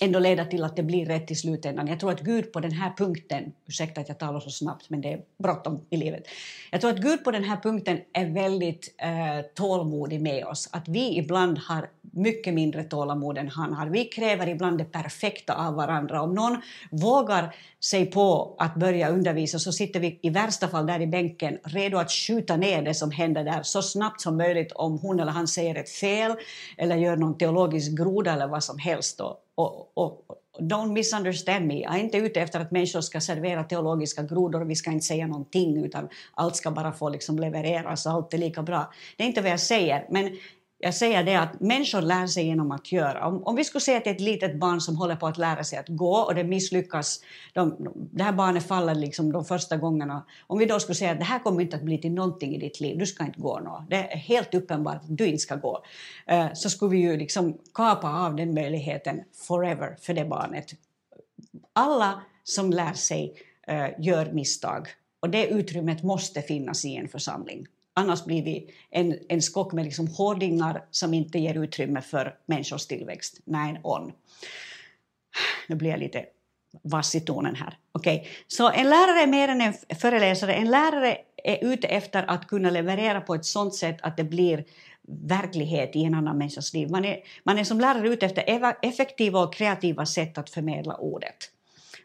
ändå 0.01 0.19
leda 0.19 0.45
till 0.45 0.63
att 0.63 0.75
det 0.75 0.83
blir 0.83 1.05
rätt 1.05 1.31
i 1.31 1.35
slutändan. 1.35 1.87
Jag 1.87 1.99
tror 1.99 2.11
att 2.11 2.21
Gud 2.21 2.53
på 2.53 2.59
den 2.59 2.71
här 2.71 2.93
punkten, 2.97 3.51
ursäkta 3.67 4.01
att 4.01 4.07
jag 4.07 4.19
talar 4.19 4.39
så 4.39 4.49
snabbt 4.49 4.89
men 4.89 5.01
det 5.01 5.13
är 5.13 5.21
bråttom 5.43 5.81
i 5.89 5.97
livet. 5.97 6.23
Jag 6.71 6.81
tror 6.81 6.91
att 6.91 7.01
Gud 7.01 7.23
på 7.23 7.31
den 7.31 7.43
här 7.43 7.57
punkten 7.57 7.99
är 8.13 8.25
väldigt 8.25 8.95
eh, 8.97 9.45
tålmodig 9.55 10.21
med 10.21 10.45
oss. 10.45 10.69
Att 10.71 10.87
vi 10.87 11.17
ibland 11.17 11.57
har 11.57 11.89
mycket 12.01 12.53
mindre 12.53 12.83
tålamod 12.83 13.37
än 13.37 13.47
han 13.47 13.73
har. 13.73 13.87
Vi 13.87 14.05
kräver 14.05 14.49
ibland 14.49 14.77
det 14.77 14.83
perfekta 14.83 15.53
av 15.67 15.73
varandra. 15.73 16.21
Om 16.21 16.33
någon 16.33 16.61
vågar 16.91 17.55
sig 17.79 18.05
på 18.05 18.55
att 18.59 18.75
börja 18.75 19.09
undervisa 19.09 19.59
så 19.59 19.71
sitter 19.71 19.99
vi 19.99 20.19
i 20.21 20.29
värsta 20.29 20.67
fall 20.67 20.85
där 20.85 20.99
i 20.99 21.07
bänken 21.07 21.57
redo 21.63 21.97
att 21.97 22.11
skjuta 22.11 22.57
ner 22.57 22.81
det 22.81 22.93
som 22.93 23.11
händer 23.11 23.43
där 23.43 23.63
så 23.63 23.81
snabbt 23.81 24.21
som 24.21 24.37
möjligt 24.37 24.71
om 24.71 24.99
hon 24.99 25.19
eller 25.19 25.31
han 25.31 25.47
säger 25.47 25.75
ett 25.75 25.89
fel 25.89 26.31
eller 26.77 26.95
gör 26.95 27.17
någon 27.17 27.37
teologisk 27.37 27.91
groda 27.97 28.33
eller 28.33 28.47
vad 28.47 28.63
som 28.63 28.77
helst. 28.77 29.17
Då 29.17 29.37
och, 29.61 29.91
och, 29.93 30.37
don't 30.59 30.91
misunderstand 30.93 31.67
me. 31.67 31.81
Jag 31.81 31.95
är 31.95 31.99
inte 31.99 32.17
ute 32.17 32.41
efter 32.41 32.59
att 32.59 32.71
människor 32.71 33.01
ska 33.01 33.21
servera 33.21 33.63
teologiska 33.63 34.23
grodor, 34.23 34.61
vi 34.61 34.75
ska 34.75 34.91
inte 34.91 35.05
säga 35.05 35.27
någonting 35.27 35.85
utan 35.85 36.09
allt 36.33 36.55
ska 36.55 36.71
bara 36.71 36.91
få 36.91 37.09
liksom 37.09 37.39
levereras, 37.39 38.07
allt 38.07 38.33
är 38.33 38.37
lika 38.37 38.63
bra. 38.63 38.93
Det 39.17 39.23
är 39.23 39.27
inte 39.27 39.41
vad 39.41 39.51
jag 39.51 39.59
säger, 39.59 40.05
men 40.09 40.37
jag 40.81 40.93
säger 40.95 41.23
det 41.23 41.35
att 41.35 41.59
människor 41.59 42.01
lär 42.01 42.27
sig 42.27 42.45
genom 42.45 42.71
att 42.71 42.91
göra. 42.91 43.27
Om, 43.27 43.43
om 43.43 43.55
vi 43.55 43.63
skulle 43.63 43.81
säga 43.81 43.99
till 43.99 44.11
ett 44.11 44.21
litet 44.21 44.55
barn 44.55 44.81
som 44.81 44.95
håller 44.95 45.15
på 45.15 45.27
att 45.27 45.37
lära 45.37 45.63
sig 45.63 45.79
att 45.79 45.87
gå 45.87 46.15
och 46.15 46.35
det 46.35 46.43
misslyckas, 46.43 47.21
de, 47.53 47.87
det 48.11 48.23
här 48.23 48.31
barnet 48.31 48.67
faller 48.67 48.95
liksom 48.95 49.31
de 49.31 49.45
första 49.45 49.77
gångerna. 49.77 50.25
Om 50.47 50.59
vi 50.59 50.65
då 50.65 50.79
skulle 50.79 50.95
säga 50.95 51.11
att 51.11 51.19
det 51.19 51.25
här 51.25 51.39
kommer 51.39 51.61
inte 51.61 51.75
att 51.75 51.83
bli 51.83 51.97
till 51.97 52.11
någonting 52.11 52.55
i 52.55 52.59
ditt 52.59 52.79
liv, 52.79 52.97
du 52.97 53.05
ska 53.05 53.25
inte 53.25 53.39
gå 53.39 53.59
nå. 53.59 53.85
Det 53.89 53.95
är 53.95 54.17
helt 54.17 54.53
uppenbart 54.53 54.95
att 54.95 55.17
du 55.17 55.25
inte 55.25 55.37
ska 55.37 55.55
gå. 55.55 55.83
Eh, 56.27 56.47
så 56.53 56.69
skulle 56.69 56.91
vi 56.91 56.97
ju 56.97 57.17
liksom 57.17 57.57
kapa 57.73 58.09
av 58.09 58.35
den 58.35 58.53
möjligheten 58.53 59.21
forever 59.47 59.97
för 60.01 60.13
det 60.13 60.25
barnet. 60.25 60.65
Alla 61.73 62.21
som 62.43 62.71
lär 62.71 62.93
sig 62.93 63.35
eh, 63.67 63.87
gör 63.99 64.31
misstag 64.31 64.87
och 65.19 65.29
det 65.29 65.47
utrymmet 65.47 66.03
måste 66.03 66.41
finnas 66.41 66.85
i 66.85 66.95
en 66.95 67.07
församling. 67.07 67.67
Annars 68.01 68.25
blir 68.25 68.43
vi 68.43 68.73
en, 68.89 69.19
en 69.29 69.41
skock 69.41 69.73
med 69.73 69.85
liksom 69.85 70.07
hårdingar 70.07 70.85
som 70.91 71.13
inte 71.13 71.39
ger 71.39 71.63
utrymme 71.63 72.01
för 72.01 72.35
människors 72.45 72.87
tillväxt. 72.87 73.39
Nej, 73.45 73.79
on. 73.83 74.11
Nu 75.67 75.75
blir 75.75 75.89
jag 75.89 75.99
lite 75.99 76.25
vass 76.83 77.15
i 77.15 77.19
tonen 77.19 77.55
här. 77.55 77.77
Okay. 77.93 78.27
Så 78.47 78.71
en 78.71 78.89
lärare 78.89 79.23
är 79.23 79.27
mer 79.27 79.47
än 79.47 79.61
en 79.61 79.73
föreläsare. 79.99 80.53
En 80.53 80.69
lärare 80.69 81.17
är 81.43 81.73
ute 81.73 81.87
efter 81.87 82.23
att 82.23 82.47
kunna 82.47 82.69
leverera 82.69 83.21
på 83.21 83.35
ett 83.35 83.45
sådant 83.45 83.75
sätt 83.75 83.97
att 84.01 84.17
det 84.17 84.23
blir 84.23 84.65
verklighet 85.07 85.95
i 85.95 86.03
en 86.03 86.13
annan 86.13 86.37
människas 86.37 86.73
liv. 86.73 86.89
Man 86.89 87.05
är, 87.05 87.19
man 87.43 87.59
är 87.59 87.63
som 87.63 87.79
lärare 87.79 88.09
ute 88.09 88.25
efter 88.25 88.75
effektiva 88.81 89.39
och 89.39 89.53
kreativa 89.53 90.05
sätt 90.05 90.37
att 90.37 90.49
förmedla 90.49 90.95
ordet. 90.95 91.51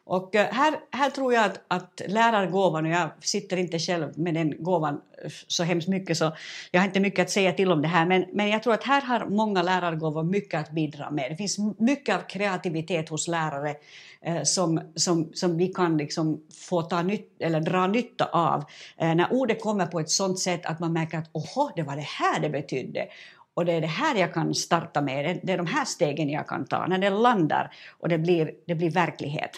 Och 0.09 0.35
eh, 0.35 0.47
här, 0.53 0.75
här 0.91 1.11
tror 1.11 1.35
jag 1.35 1.45
att, 1.45 1.61
att 1.69 2.03
lärargåvan, 2.07 2.87
och 2.87 2.93
jag 2.93 3.11
sitter 3.21 3.57
inte 3.57 3.79
själv 3.79 4.19
med 4.19 4.35
den 4.35 4.63
gåvan 4.63 5.01
eh, 5.25 5.31
så 5.47 5.65
hemskt 5.65 5.89
mycket 5.89 6.17
så 6.17 6.33
jag 6.71 6.81
har 6.81 6.87
inte 6.87 7.01
mycket 7.01 7.23
att 7.23 7.31
säga 7.31 7.53
till 7.53 7.73
om 7.73 7.83
det 7.83 7.89
här 7.89 8.07
men, 8.07 8.25
men 8.33 8.49
jag 8.49 8.63
tror 8.63 8.75
att 8.75 8.85
här 8.85 9.01
har 9.03 9.27
många 9.27 9.63
lärargåvor 9.63 10.23
mycket 10.23 10.61
att 10.61 10.71
bidra 10.71 11.11
med. 11.11 11.31
Det 11.31 11.37
finns 11.37 11.59
mycket 11.79 12.17
av 12.17 12.21
kreativitet 12.21 13.09
hos 13.09 13.29
lärare 13.29 13.75
eh, 14.21 14.43
som, 14.43 14.81
som, 14.95 15.31
som 15.35 15.57
vi 15.57 15.69
kan 15.69 15.97
liksom 15.97 16.43
få 16.69 16.83
ta 16.83 17.03
nytt, 17.03 17.37
eller 17.41 17.61
dra 17.61 17.87
nytta 17.87 18.25
av 18.25 18.65
eh, 18.97 19.15
när 19.15 19.33
ordet 19.33 19.63
kommer 19.63 19.87
på 19.87 20.01
ett 20.01 20.11
sådant 20.11 20.39
sätt 20.39 20.67
att 20.67 20.81
man 20.81 20.93
märker 20.93 21.19
att 21.19 21.31
åhå, 21.33 21.71
det 21.77 21.83
var 21.83 21.97
det 21.97 22.07
här 22.07 22.41
det 22.41 22.51
betydde 22.51 23.07
och 23.55 23.65
det 23.65 23.73
är 23.73 23.81
det 23.81 23.87
här 23.87 24.17
jag 24.17 24.35
kan 24.35 24.55
starta 24.55 25.01
med, 25.01 25.41
det 25.43 25.53
är 25.53 25.57
de 25.57 25.67
här 25.67 25.85
stegen 25.85 26.31
jag 26.31 26.49
kan 26.49 26.67
ta 26.67 26.87
när 26.87 26.99
det 26.99 27.11
landar 27.11 27.75
och 27.99 28.09
det 28.09 28.19
blir, 28.19 28.51
det 28.67 28.75
blir 28.75 28.91
verklighet. 28.91 29.51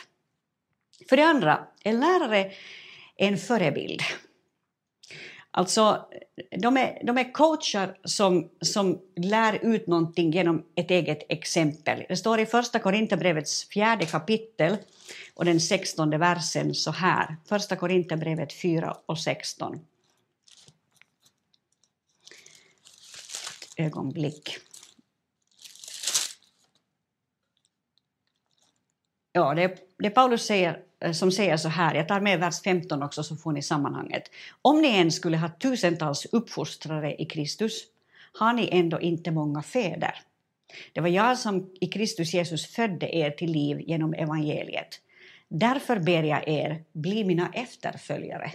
För 1.08 1.16
det 1.16 1.24
andra, 1.24 1.66
en 1.84 2.00
lärare 2.00 2.52
är 3.16 3.28
en 3.28 3.38
förebild. 3.38 4.02
Alltså, 5.50 6.08
de 6.58 6.76
är, 6.76 7.04
de 7.04 7.18
är 7.18 7.32
coacher 7.32 7.98
som, 8.04 8.50
som 8.60 9.00
lär 9.16 9.64
ut 9.64 9.86
någonting 9.86 10.30
genom 10.30 10.64
ett 10.74 10.90
eget 10.90 11.26
exempel. 11.28 12.04
Det 12.08 12.16
står 12.16 12.40
i 12.40 12.46
Första 12.46 12.78
Korinthierbrevets 12.78 13.68
fjärde 13.68 14.06
kapitel 14.06 14.76
och 15.34 15.44
den 15.44 15.60
sextonde 15.60 16.18
versen 16.18 16.74
så 16.74 16.90
här. 16.90 17.36
Första 17.48 17.76
Korinthierbrevet 17.76 18.52
4 18.52 18.96
och 19.06 19.18
16. 19.18 19.74
Ett 23.76 23.86
ögonblick. 23.86 24.58
Ja, 29.32 29.54
det, 29.54 29.94
det 29.98 30.10
Paulus 30.10 30.46
säger 30.46 30.87
Eh, 31.00 31.12
som 31.12 31.32
säger 31.32 31.56
så 31.56 31.68
här, 31.68 31.94
jag 31.94 32.08
tar 32.08 32.20
med 32.20 32.40
vers 32.40 32.62
15 32.62 33.02
också 33.02 33.22
så 33.22 33.36
får 33.36 33.52
ni 33.52 33.62
sammanhanget. 33.62 34.22
Om 34.62 34.82
ni 34.82 34.88
än 34.88 35.12
skulle 35.12 35.36
ha 35.36 35.48
tusentals 35.48 36.26
uppfostrare 36.32 37.14
i 37.14 37.24
Kristus 37.24 37.82
har 38.32 38.52
ni 38.52 38.68
ändå 38.72 39.00
inte 39.00 39.30
många 39.30 39.62
fäder. 39.62 40.14
Det 40.92 41.00
var 41.00 41.08
jag 41.08 41.38
som 41.38 41.70
i 41.80 41.86
Kristus 41.86 42.34
Jesus 42.34 42.66
födde 42.66 43.16
er 43.16 43.30
till 43.30 43.52
liv 43.52 43.80
genom 43.80 44.14
evangeliet. 44.14 45.00
Därför 45.48 45.98
ber 45.98 46.22
jag 46.22 46.48
er, 46.48 46.84
bli 46.92 47.24
mina 47.24 47.50
efterföljare. 47.52 48.52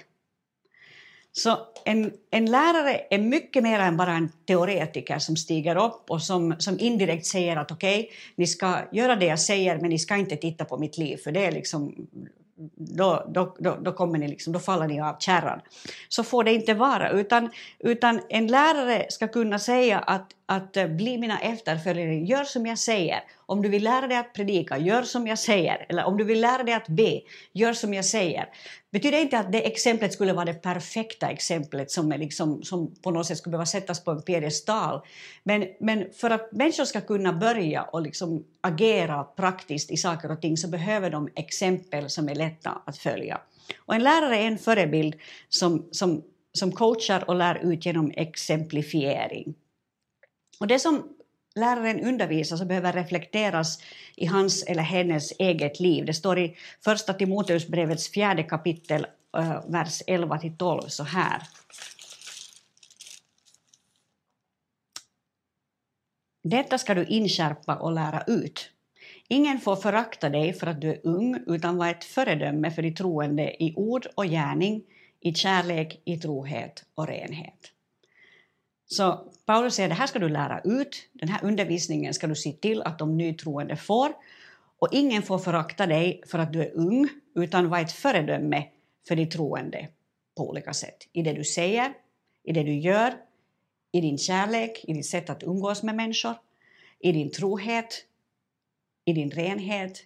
Så 1.35 1.57
en, 1.85 2.11
en 2.31 2.45
lärare 2.45 3.01
är 3.09 3.17
mycket 3.17 3.63
mer 3.63 3.79
än 3.79 3.97
bara 3.97 4.11
en 4.11 4.31
teoretiker 4.45 5.19
som 5.19 5.35
stiger 5.35 5.85
upp 5.85 6.11
och 6.11 6.21
som, 6.21 6.55
som 6.59 6.79
indirekt 6.79 7.25
säger 7.25 7.57
att 7.57 7.71
okej, 7.71 7.99
okay, 7.99 8.11
ni 8.35 8.47
ska 8.47 8.79
göra 8.91 9.15
det 9.15 9.25
jag 9.25 9.39
säger 9.39 9.77
men 9.77 9.89
ni 9.89 9.99
ska 9.99 10.15
inte 10.15 10.35
titta 10.35 10.65
på 10.65 10.77
mitt 10.77 10.97
liv 10.97 11.17
för 11.17 11.31
det 11.31 11.45
är 11.45 11.51
liksom 11.51 12.07
då, 12.89 13.25
då, 13.27 13.55
då, 13.59 13.77
då, 13.81 13.91
kommer 13.91 14.19
ni 14.19 14.27
liksom, 14.27 14.53
då 14.53 14.59
faller 14.59 14.87
ni 14.87 15.01
av 15.01 15.15
kärran. 15.19 15.59
Så 16.09 16.23
får 16.23 16.43
det 16.43 16.53
inte 16.53 16.73
vara, 16.73 17.09
utan, 17.09 17.49
utan 17.79 18.21
en 18.29 18.47
lärare 18.47 19.05
ska 19.09 19.27
kunna 19.27 19.59
säga 19.59 19.99
att, 19.99 20.27
att 20.45 20.77
eh, 20.77 20.87
bli 20.87 21.17
mina 21.17 21.39
efterföljare, 21.39 22.15
gör 22.15 22.43
som 22.43 22.65
jag 22.65 22.79
säger. 22.79 23.19
Om 23.45 23.61
du 23.61 23.69
vill 23.69 23.83
lära 23.83 24.07
dig 24.07 24.17
att 24.17 24.33
predika, 24.33 24.77
gör 24.77 25.03
som 25.03 25.27
jag 25.27 25.39
säger. 25.39 25.85
Eller 25.89 26.03
om 26.03 26.17
du 26.17 26.23
vill 26.23 26.41
lära 26.41 26.63
dig 26.63 26.73
att 26.73 26.87
be, 26.87 27.21
gör 27.53 27.73
som 27.73 27.93
jag 27.93 28.05
säger. 28.05 28.49
Betyder 28.91 29.21
inte 29.21 29.39
att 29.39 29.51
det 29.51 29.67
exemplet 29.67 30.13
skulle 30.13 30.33
vara 30.33 30.45
det 30.45 30.53
perfekta 30.53 31.29
exemplet 31.29 31.91
som, 31.91 32.11
är 32.11 32.17
liksom, 32.17 32.63
som 32.63 32.95
på 32.95 33.11
något 33.11 33.25
sätt 33.25 33.37
skulle 33.37 33.51
behöva 33.51 33.65
sättas 33.65 34.03
på 34.03 34.11
en 34.11 34.21
piedestal. 34.21 35.01
Men, 35.43 35.65
men 35.79 36.13
för 36.13 36.29
att 36.29 36.51
människor 36.51 36.85
ska 36.85 37.01
kunna 37.01 37.33
börja 37.33 37.83
och 37.83 38.01
liksom 38.01 38.43
agera 38.61 39.23
praktiskt 39.23 39.91
i 39.91 39.97
saker 39.97 40.31
och 40.31 40.41
ting 40.41 40.57
så 40.57 40.67
behöver 40.67 41.09
de 41.09 41.29
exempel 41.35 42.09
som 42.09 42.29
är 42.29 42.35
lätta 42.35 42.81
att 42.85 42.97
följa. 42.97 43.41
Och 43.85 43.95
en 43.95 44.03
lärare 44.03 44.37
är 44.37 44.47
en 44.47 44.57
förebild 44.57 45.15
som, 45.49 45.87
som, 45.91 46.23
som 46.53 46.71
coachar 46.71 47.29
och 47.29 47.35
lär 47.35 47.73
ut 47.73 47.85
genom 47.85 48.11
exemplifiering. 48.15 49.53
Och 50.59 50.67
det 50.67 50.79
som 50.79 51.03
läraren 51.55 51.99
undervisar 51.99 52.57
så 52.57 52.65
behöver 52.65 52.93
reflekteras 52.93 53.83
i 54.15 54.25
hans 54.25 54.63
eller 54.63 54.83
hennes 54.83 55.31
eget 55.39 55.79
liv. 55.79 56.05
Det 56.05 56.13
står 56.13 56.39
i 56.39 56.57
Första 56.83 57.13
Timoteusbrevets 57.13 58.11
fjärde 58.11 58.43
kapitel 58.43 59.07
eh, 59.37 59.61
vers 59.67 60.01
11 60.07 60.37
till 60.37 60.57
12 60.57 60.81
så 60.87 61.03
här. 61.03 61.41
Detta 66.43 66.77
ska 66.77 66.93
du 66.93 67.05
inskärpa 67.05 67.75
och 67.75 67.91
lära 67.91 68.23
ut. 68.27 68.69
Ingen 69.27 69.59
får 69.59 69.75
förakta 69.75 70.29
dig 70.29 70.53
för 70.53 70.67
att 70.67 70.81
du 70.81 70.89
är 70.89 70.99
ung, 71.03 71.43
utan 71.47 71.77
var 71.77 71.87
ett 71.87 72.03
föredöme 72.03 72.71
för 72.71 72.81
de 72.81 72.91
troende 72.91 73.63
i 73.63 73.73
ord 73.75 74.07
och 74.15 74.25
gärning, 74.25 74.83
i 75.19 75.33
kärlek, 75.33 76.01
i 76.05 76.17
trohet 76.17 76.85
och 76.95 77.07
renhet. 77.07 77.72
Så 78.85 79.31
Paulus 79.45 79.75
säger 79.75 79.89
det 79.89 79.95
här 79.95 80.07
ska 80.07 80.19
du 80.19 80.29
lära 80.29 80.61
ut, 80.63 81.09
den 81.13 81.29
här 81.29 81.43
undervisningen 81.43 82.13
ska 82.13 82.27
du 82.27 82.35
se 82.35 82.51
till 82.51 82.81
att 82.81 82.99
de 82.99 83.17
nytroende 83.17 83.75
får, 83.75 84.13
och 84.79 84.87
ingen 84.91 85.23
får 85.23 85.39
förakta 85.39 85.85
dig 85.85 86.21
för 86.27 86.39
att 86.39 86.53
du 86.53 86.61
är 86.61 86.71
ung, 86.75 87.09
utan 87.35 87.69
var 87.69 87.79
ett 87.79 87.91
föredöme 87.91 88.67
för 89.07 89.15
de 89.15 89.25
troende 89.25 89.87
på 90.37 90.49
olika 90.49 90.73
sätt. 90.73 91.07
I 91.13 91.21
det 91.21 91.33
du 91.33 91.43
säger, 91.43 91.93
i 92.43 92.53
det 92.53 92.63
du 92.63 92.73
gör, 92.73 93.13
i 93.91 94.01
din 94.01 94.17
kärlek, 94.17 94.85
i 94.87 94.93
ditt 94.93 95.05
sätt 95.05 95.29
att 95.29 95.43
umgås 95.43 95.83
med 95.83 95.95
människor, 95.95 96.35
i 96.99 97.11
din 97.11 97.31
trohet, 97.31 98.05
i 99.05 99.13
din 99.13 99.31
renhet. 99.31 100.03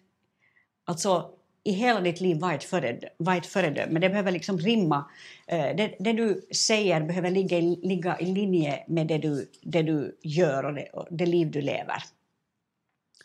Alltså 0.85 1.31
i 1.67 1.71
hela 1.71 2.01
ditt 2.01 2.21
liv 2.21 2.39
var 2.39 2.53
ett, 2.53 2.63
föredöme, 2.63 3.09
var 3.17 3.35
ett 3.35 3.45
föredöme. 3.45 3.99
Det 3.99 4.09
behöver 4.09 4.31
liksom 4.31 4.57
rimma. 4.57 5.05
Eh, 5.47 5.75
det, 5.77 5.95
det, 5.99 6.13
du 6.13 6.47
säger 6.51 7.01
behöver 7.01 7.31
ligga, 7.31 7.59
ligga 7.59 8.19
i 8.19 8.25
linje 8.25 8.83
med 8.87 9.07
det 9.07 9.17
du, 9.17 9.51
det 9.61 9.81
du 9.81 10.17
gör 10.23 10.65
och 10.65 10.73
det, 10.73 10.89
och 10.93 11.07
det 11.11 11.25
liv 11.25 11.51
du 11.51 11.61
lever. 11.61 12.03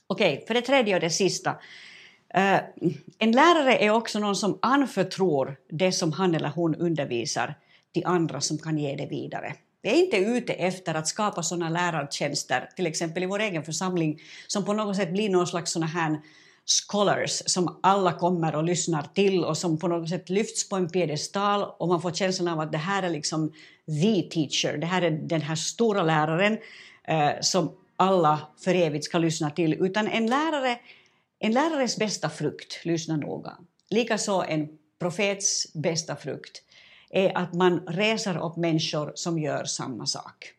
Okej, 0.07 0.35
okay, 0.35 0.47
för 0.47 0.55
det 0.55 0.61
tredje 0.61 0.95
och 0.95 1.01
det 1.01 1.11
sista. 1.11 1.51
Eh, 2.35 2.61
en 3.19 3.33
lärare 3.33 3.77
är 3.77 3.91
också 3.91 4.19
någon 4.19 4.37
som 4.37 4.59
anförtror 4.63 5.57
det 5.69 5.93
som 5.93 6.13
han 6.13 6.35
eller 6.35 6.49
hon 6.49 6.75
undervisar 6.75 7.55
till 7.95 8.07
andra 8.07 8.41
som 8.41 8.59
kan 8.59 8.79
ge 8.79 8.97
det 8.97 9.07
vidare. 9.07 9.55
Vi 9.83 9.91
är 9.91 9.95
inte 9.95 10.17
ute 10.17 10.53
efter 10.53 10.95
att 10.95 11.09
skapa 11.09 11.43
sådana 11.43 11.69
lärartjänster, 11.69 12.69
till 12.77 12.87
exempel 12.87 13.23
i 13.23 13.27
vår 13.27 13.41
egen 13.41 13.63
församling, 13.63 14.21
som 14.47 14.65
på 14.65 14.73
något 14.73 14.97
sätt 14.97 15.13
blir 15.13 15.31
någon 15.31 15.47
slags 15.47 15.73
sådana 15.73 15.87
här 15.87 16.19
scholars 16.65 17.43
som 17.47 17.79
alla 17.83 18.13
kommer 18.13 18.55
och 18.55 18.65
lyssnar 18.65 19.03
till 19.03 19.45
och 19.45 19.59
som 19.59 19.79
på 19.79 19.89
något 19.89 20.09
sätt 20.09 20.31
lyfts 20.31 20.69
på 20.69 20.77
en 20.77 20.89
piedestal 20.89 21.65
och 21.79 21.89
man 21.89 22.03
får 22.03 22.13
känslan 22.13 22.49
av 22.49 22.61
att 22.61 22.73
det 22.73 22.79
här 22.79 23.03
är 23.03 23.11
liksom 23.11 23.53
the 23.87 24.23
teacher, 24.23 24.79
det 24.79 24.87
här 24.87 25.03
är 25.03 25.11
den 25.11 25.43
här 25.43 25.55
stora 25.55 26.03
läraren 26.03 26.59
eh, 27.05 27.31
som 27.41 27.77
alla 27.97 28.49
för 28.65 28.75
evigt 28.75 29.05
ska 29.05 29.19
lyssna 29.19 29.51
till, 29.51 29.75
utan 29.75 30.09
en 30.09 30.27
lärare, 30.27 30.79
en 31.39 31.53
lärares 31.53 31.97
bästa 31.97 32.31
frukt, 32.31 32.81
lyssna 32.85 33.17
noga, 33.17 33.57
likaså 33.91 34.45
en 34.49 34.69
profets 34.99 35.73
bästa 35.75 36.17
frukt, 36.17 36.63
är 37.11 37.39
att 37.39 37.55
man 37.55 37.81
reser 37.87 38.47
upp 38.47 38.57
människor 38.57 39.13
som 39.15 39.39
gör 39.39 39.65
samma 39.65 40.07
sak. 40.07 40.53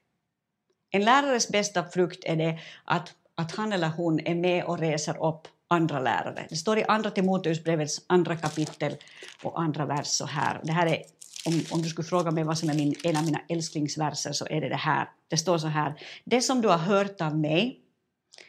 En 0.91 1.05
lärares 1.05 1.49
bästa 1.49 1.83
frukt 1.83 2.23
är 2.23 2.35
det 2.35 2.59
att, 2.85 3.13
att 3.35 3.51
han 3.51 3.73
eller 3.73 3.87
hon 3.87 4.19
är 4.19 4.35
med 4.35 4.63
och 4.63 4.79
reser 4.79 5.25
upp 5.25 5.47
andra 5.67 5.99
lärare. 5.99 6.45
Det 6.49 6.55
står 6.55 6.77
i 6.79 6.83
Andra 6.83 7.11
Timoteusbrevets 7.11 8.01
andra 8.07 8.35
kapitel 8.35 8.95
och 9.43 9.61
andra 9.61 9.85
vers 9.85 10.07
så 10.07 10.25
här. 10.25 10.61
Det 10.63 10.71
här 10.71 10.87
är, 10.87 11.01
om, 11.45 11.61
om 11.71 11.81
du 11.81 11.89
skulle 11.89 12.07
fråga 12.07 12.31
mig 12.31 12.43
vad 12.43 12.57
som 12.57 12.69
är 12.69 12.73
min, 12.73 12.95
en 13.03 13.17
av 13.17 13.25
mina 13.25 13.41
älsklingsverser 13.49 14.31
så 14.31 14.47
är 14.49 14.61
det 14.61 14.69
det 14.69 14.75
här. 14.75 15.09
Det 15.27 15.37
står 15.37 15.57
så 15.57 15.67
här. 15.67 15.93
Det 16.23 16.41
som 16.41 16.61
du 16.61 16.67
har 16.67 16.77
hört 16.77 17.21
av 17.21 17.37
mig, 17.37 17.79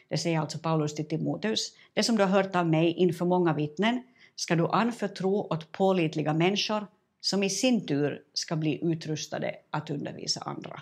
det 0.09 0.17
säger 0.17 0.39
alltså 0.39 0.59
Paulus 0.59 0.95
till 0.95 1.07
Timoteus, 1.07 1.71
det 1.93 2.03
som 2.03 2.17
du 2.17 2.23
har 2.23 2.29
hört 2.29 2.55
av 2.55 2.67
mig 2.67 2.91
inför 2.91 3.25
många 3.25 3.53
vittnen 3.53 4.03
ska 4.35 4.55
du 4.55 4.67
anförtro 4.67 5.47
åt 5.53 5.71
pålitliga 5.71 6.33
människor 6.33 6.87
som 7.21 7.43
i 7.43 7.49
sin 7.49 7.85
tur 7.85 8.21
ska 8.33 8.55
bli 8.55 8.79
utrustade 8.83 9.55
att 9.71 9.89
undervisa 9.89 10.41
andra. 10.41 10.81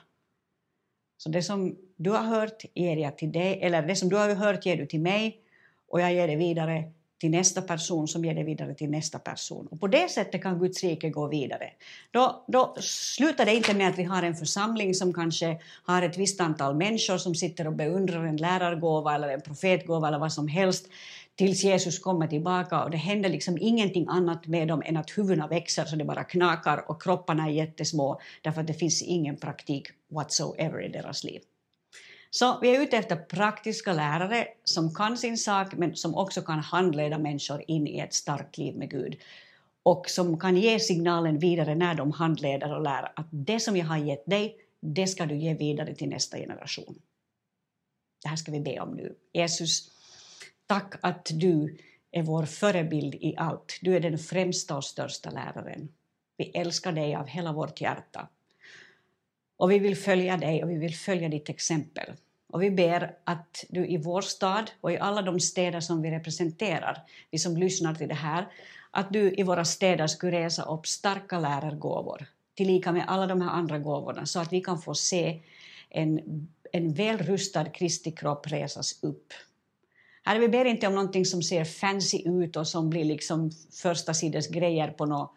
Så 1.18 1.30
det 1.30 1.44
som 1.44 1.76
du 1.98 2.10
har 2.10 2.24
hört 2.24 2.66
ger 2.74 2.98
jag 2.98 3.18
till 3.18 3.32
dig, 3.32 3.60
eller 3.62 3.88
det 3.88 3.96
som 3.96 4.10
du 4.10 4.16
har 4.16 4.36
hört 4.36 4.66
ger 4.66 4.78
du 4.78 4.86
till 4.86 5.02
mig 5.02 5.43
och 5.94 6.02
jag 6.02 6.14
ger 6.14 6.28
det 6.28 6.36
vidare 6.36 6.84
till 7.20 7.32
nästa 7.32 7.62
person 7.62 8.08
som 8.08 8.26
ger 8.26 8.36
det 8.36 8.44
vidare 8.44 8.74
till 8.74 8.90
nästa 8.90 9.20
person. 9.20 9.68
Och 9.72 9.80
på 9.80 9.88
det 9.88 10.12
sättet 10.12 10.44
kan 10.44 10.60
Guds 10.60 10.84
rike 10.84 11.10
gå 11.10 11.28
vidare. 11.28 11.70
Då, 12.12 12.46
då 12.48 12.76
slutar 12.80 13.46
det 13.46 13.56
inte 13.56 13.74
med 13.74 13.90
att 13.90 13.98
vi 13.98 14.04
har 14.04 14.24
en 14.24 14.36
församling 14.36 14.94
som 14.94 15.14
kanske 15.14 15.60
har 15.86 16.02
ett 16.02 16.18
visst 16.18 16.42
antal 16.42 16.76
människor 16.76 17.18
som 17.18 17.36
sitter 17.36 17.68
och 17.68 17.74
beundrar 17.74 18.26
en 18.26 18.38
lärargåva 18.38 19.16
eller 19.16 19.30
en 19.30 19.42
profetgåva 19.42 20.08
eller 20.08 20.20
vad 20.20 20.34
som 20.34 20.48
helst 20.48 20.88
tills 21.36 21.64
Jesus 21.64 22.00
kommer 22.00 22.28
tillbaka 22.28 22.84
och 22.84 22.92
det 22.92 22.98
händer 22.98 23.30
liksom 23.30 23.58
ingenting 23.62 24.06
annat 24.10 24.48
med 24.48 24.68
dem 24.68 24.82
än 24.86 24.98
att 24.98 25.18
huvudena 25.18 25.48
växer 25.48 25.86
så 25.86 25.96
det 25.96 26.06
bara 26.06 26.24
knakar 26.24 26.90
och 26.90 27.02
kropparna 27.02 27.48
är 27.48 27.52
jättesmå 27.52 28.22
därför 28.42 28.62
att 28.62 28.68
det 28.68 28.74
finns 28.74 29.02
ingen 29.02 29.38
praktik 29.38 29.88
whatsoever 30.12 30.86
i 30.86 30.90
deras 30.90 31.24
liv. 31.24 31.42
Så 32.36 32.60
vi 32.62 32.76
är 32.76 32.82
ute 32.82 32.98
efter 32.98 33.16
praktiska 33.16 33.94
lärare 33.94 34.48
som 34.64 34.94
kan 34.94 35.18
sin 35.18 35.38
sak 35.38 35.74
men 35.74 35.96
som 35.96 36.16
också 36.16 36.42
kan 36.42 36.60
handleda 36.60 37.18
människor 37.18 37.64
in 37.68 37.88
i 37.88 38.00
ett 38.00 38.14
starkt 38.14 38.58
liv 38.58 38.76
med 38.78 38.90
Gud 38.90 39.18
och 39.84 40.10
som 40.10 40.40
kan 40.40 40.58
ge 40.58 40.80
signalen 40.80 41.40
vidare 41.40 41.76
när 41.76 41.96
de 41.96 42.12
handleder 42.12 42.76
och 42.76 42.82
lär 42.82 43.12
att 43.16 43.28
det 43.32 43.60
som 43.60 43.78
jag 43.78 43.86
har 43.86 43.98
gett 43.98 44.26
dig, 44.26 44.58
det 44.80 45.08
ska 45.08 45.26
du 45.26 45.36
ge 45.36 45.54
vidare 45.54 45.96
till 45.96 46.10
nästa 46.10 46.38
generation. 46.38 47.02
Det 48.24 48.30
här 48.30 48.36
ska 48.36 48.52
vi 48.52 48.60
be 48.60 48.80
om 48.80 48.96
nu. 48.96 49.16
Jesus, 49.34 49.92
tack 50.68 50.94
att 51.02 51.32
du 51.34 51.78
är 52.12 52.24
vår 52.24 52.46
förebild 52.46 53.16
i 53.16 53.36
allt. 53.38 53.80
Du 53.82 53.96
är 53.96 54.00
den 54.00 54.18
främsta 54.18 54.78
och 54.78 54.84
största 54.84 55.30
läraren. 55.30 55.90
Vi 56.38 56.46
älskar 56.46 56.92
dig 56.92 57.16
av 57.16 57.28
hela 57.28 57.52
vårt 57.52 57.82
hjärta. 57.82 58.28
Och 59.58 59.72
vi 59.72 59.80
vill 59.80 59.98
följa 59.98 60.38
dig 60.38 60.64
och 60.64 60.70
vi 60.70 60.78
vill 60.78 60.96
följa 60.96 61.30
ditt 61.30 61.50
exempel. 61.50 62.14
Och 62.50 62.64
vi 62.64 62.72
ber 62.72 63.16
att 63.24 63.66
du 63.70 63.88
i 63.88 63.98
vår 63.98 64.22
stad 64.22 64.72
och 64.82 64.92
i 64.92 64.98
alla 64.98 65.22
de 65.22 65.40
städer 65.40 65.80
som 65.80 66.02
vi 66.02 66.12
representerar, 66.12 66.98
vi 67.32 67.40
som 67.40 67.58
lyssnar 67.58 67.96
till 67.96 68.08
det 68.08 68.14
här, 68.14 68.48
att 68.92 69.14
du 69.14 69.34
i 69.38 69.44
våra 69.44 69.66
städer 69.66 70.08
skulle 70.08 70.32
resa 70.46 70.64
upp 70.64 70.88
starka 70.88 71.40
lärargåvor 71.40 72.28
tillika 72.56 72.92
med 72.92 73.06
alla 73.08 73.28
de 73.28 73.42
här 73.42 73.50
andra 73.50 73.80
gåvorna 73.80 74.26
så 74.26 74.40
att 74.40 74.54
vi 74.54 74.62
kan 74.62 74.82
få 74.82 74.96
se 74.96 75.42
en, 75.90 76.20
en 76.72 76.94
välrustad 76.94 77.66
Kristi 77.66 78.12
kropp 78.12 78.52
resas 78.52 79.04
upp. 79.04 79.34
Här 80.26 80.40
vi 80.40 80.48
ber 80.48 80.66
inte 80.66 80.88
om 80.88 80.96
någonting 80.96 81.26
som 81.26 81.42
ser 81.42 81.64
fancy 81.64 82.22
ut 82.26 82.56
och 82.56 82.68
som 82.68 82.90
blir 82.90 83.06
liksom 83.06 83.52
första 83.82 84.14
sidans 84.14 84.48
grejer 84.48 84.88
på 84.88 85.06
något 85.06 85.32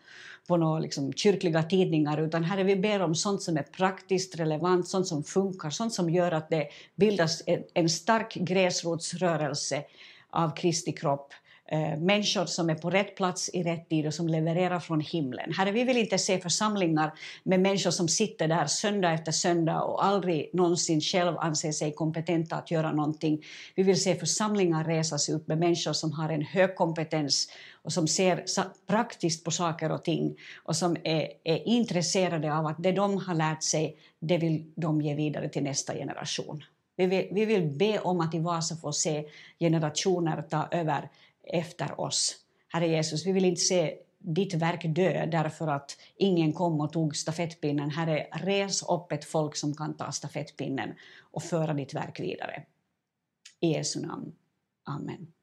på 0.48 0.56
några 0.56 0.78
liksom 0.78 1.12
kyrkliga 1.12 1.62
tidningar, 1.62 2.18
utan 2.18 2.44
här 2.44 2.58
är 2.58 2.64
vi 2.64 2.76
ber 2.76 3.02
om 3.02 3.14
sånt 3.14 3.42
som 3.42 3.56
är 3.56 3.62
praktiskt 3.62 4.36
relevant, 4.36 4.88
sånt 4.88 5.06
som 5.06 5.24
funkar, 5.24 5.70
sånt 5.70 5.94
som 5.94 6.10
gör 6.10 6.32
att 6.32 6.50
det 6.50 6.68
bildas 6.96 7.42
en 7.74 7.88
stark 7.88 8.34
gräsrotsrörelse 8.34 9.84
av 10.30 10.56
Kristi 10.56 10.92
kropp 10.92 11.32
eh, 11.68 11.98
människor 11.98 12.46
som 12.46 12.70
är 12.70 12.74
på 12.74 12.90
rätt 12.90 13.16
plats 13.16 13.50
i 13.52 13.62
rätt 13.62 13.88
tid 13.88 14.06
och 14.06 14.14
som 14.14 14.28
levererar 14.28 14.80
från 14.80 15.00
himlen. 15.00 15.52
Herre, 15.52 15.72
vi 15.72 15.84
vill 15.84 15.96
inte 15.96 16.18
se 16.18 16.38
församlingar 16.38 17.12
med 17.42 17.60
människor 17.60 17.90
som 17.90 18.08
sitter 18.08 18.48
där 18.48 18.66
söndag 18.66 19.12
efter 19.12 19.32
söndag 19.32 19.82
och 19.82 20.04
aldrig 20.04 20.50
någonsin 20.52 21.00
själv 21.00 21.38
anser 21.38 21.72
sig 21.72 21.92
kompetenta 21.92 22.56
att 22.56 22.70
göra 22.70 22.92
någonting. 22.92 23.44
Vi 23.74 23.82
vill 23.82 24.02
se 24.02 24.14
församlingar 24.14 24.84
resas 24.84 25.28
upp 25.28 25.48
med 25.48 25.58
människor 25.58 25.92
som 25.92 26.12
har 26.12 26.28
en 26.28 26.42
hög 26.42 26.76
kompetens 26.76 27.48
och 27.82 27.92
som 27.92 28.08
ser 28.08 28.44
praktiskt 28.86 29.44
på 29.44 29.50
saker 29.50 29.92
och 29.92 30.04
ting 30.04 30.36
och 30.64 30.76
som 30.76 30.96
är, 31.04 31.28
är 31.44 31.68
intresserade 31.68 32.54
av 32.54 32.66
att 32.66 32.82
det 32.82 32.92
de 32.92 33.18
har 33.18 33.34
lärt 33.34 33.62
sig, 33.62 33.96
det 34.20 34.38
vill 34.38 34.72
de 34.76 35.02
ge 35.02 35.14
vidare 35.14 35.48
till 35.48 35.62
nästa 35.62 35.94
generation. 35.94 36.64
Vi 36.96 37.06
vill, 37.06 37.28
vi 37.32 37.44
vill 37.44 37.62
be 37.62 37.98
om 37.98 38.20
att 38.20 38.34
i 38.34 38.38
Vasa 38.38 38.76
få 38.76 38.92
se 38.92 39.24
generationer 39.58 40.42
ta 40.42 40.68
över 40.70 41.08
efter 41.46 42.00
oss. 42.00 42.36
Herre 42.68 42.86
Jesus, 42.86 43.26
vi 43.26 43.32
vill 43.32 43.44
inte 43.44 43.60
se 43.60 43.98
ditt 44.18 44.54
verk 44.54 44.82
dö 44.84 45.26
därför 45.26 45.68
att 45.68 45.96
ingen 46.16 46.52
kom 46.52 46.80
och 46.80 46.92
tog 46.92 47.16
stafettpinnen. 47.16 47.90
Herre, 47.90 48.26
res 48.32 48.82
upp 48.82 49.12
ett 49.12 49.24
folk 49.24 49.56
som 49.56 49.74
kan 49.74 49.96
ta 49.96 50.12
stafettpinnen 50.12 50.94
och 51.20 51.42
föra 51.42 51.74
ditt 51.74 51.94
verk 51.94 52.20
vidare. 52.20 52.62
I 53.60 53.72
Jesu 53.72 54.00
namn. 54.00 54.32
Amen. 54.84 55.35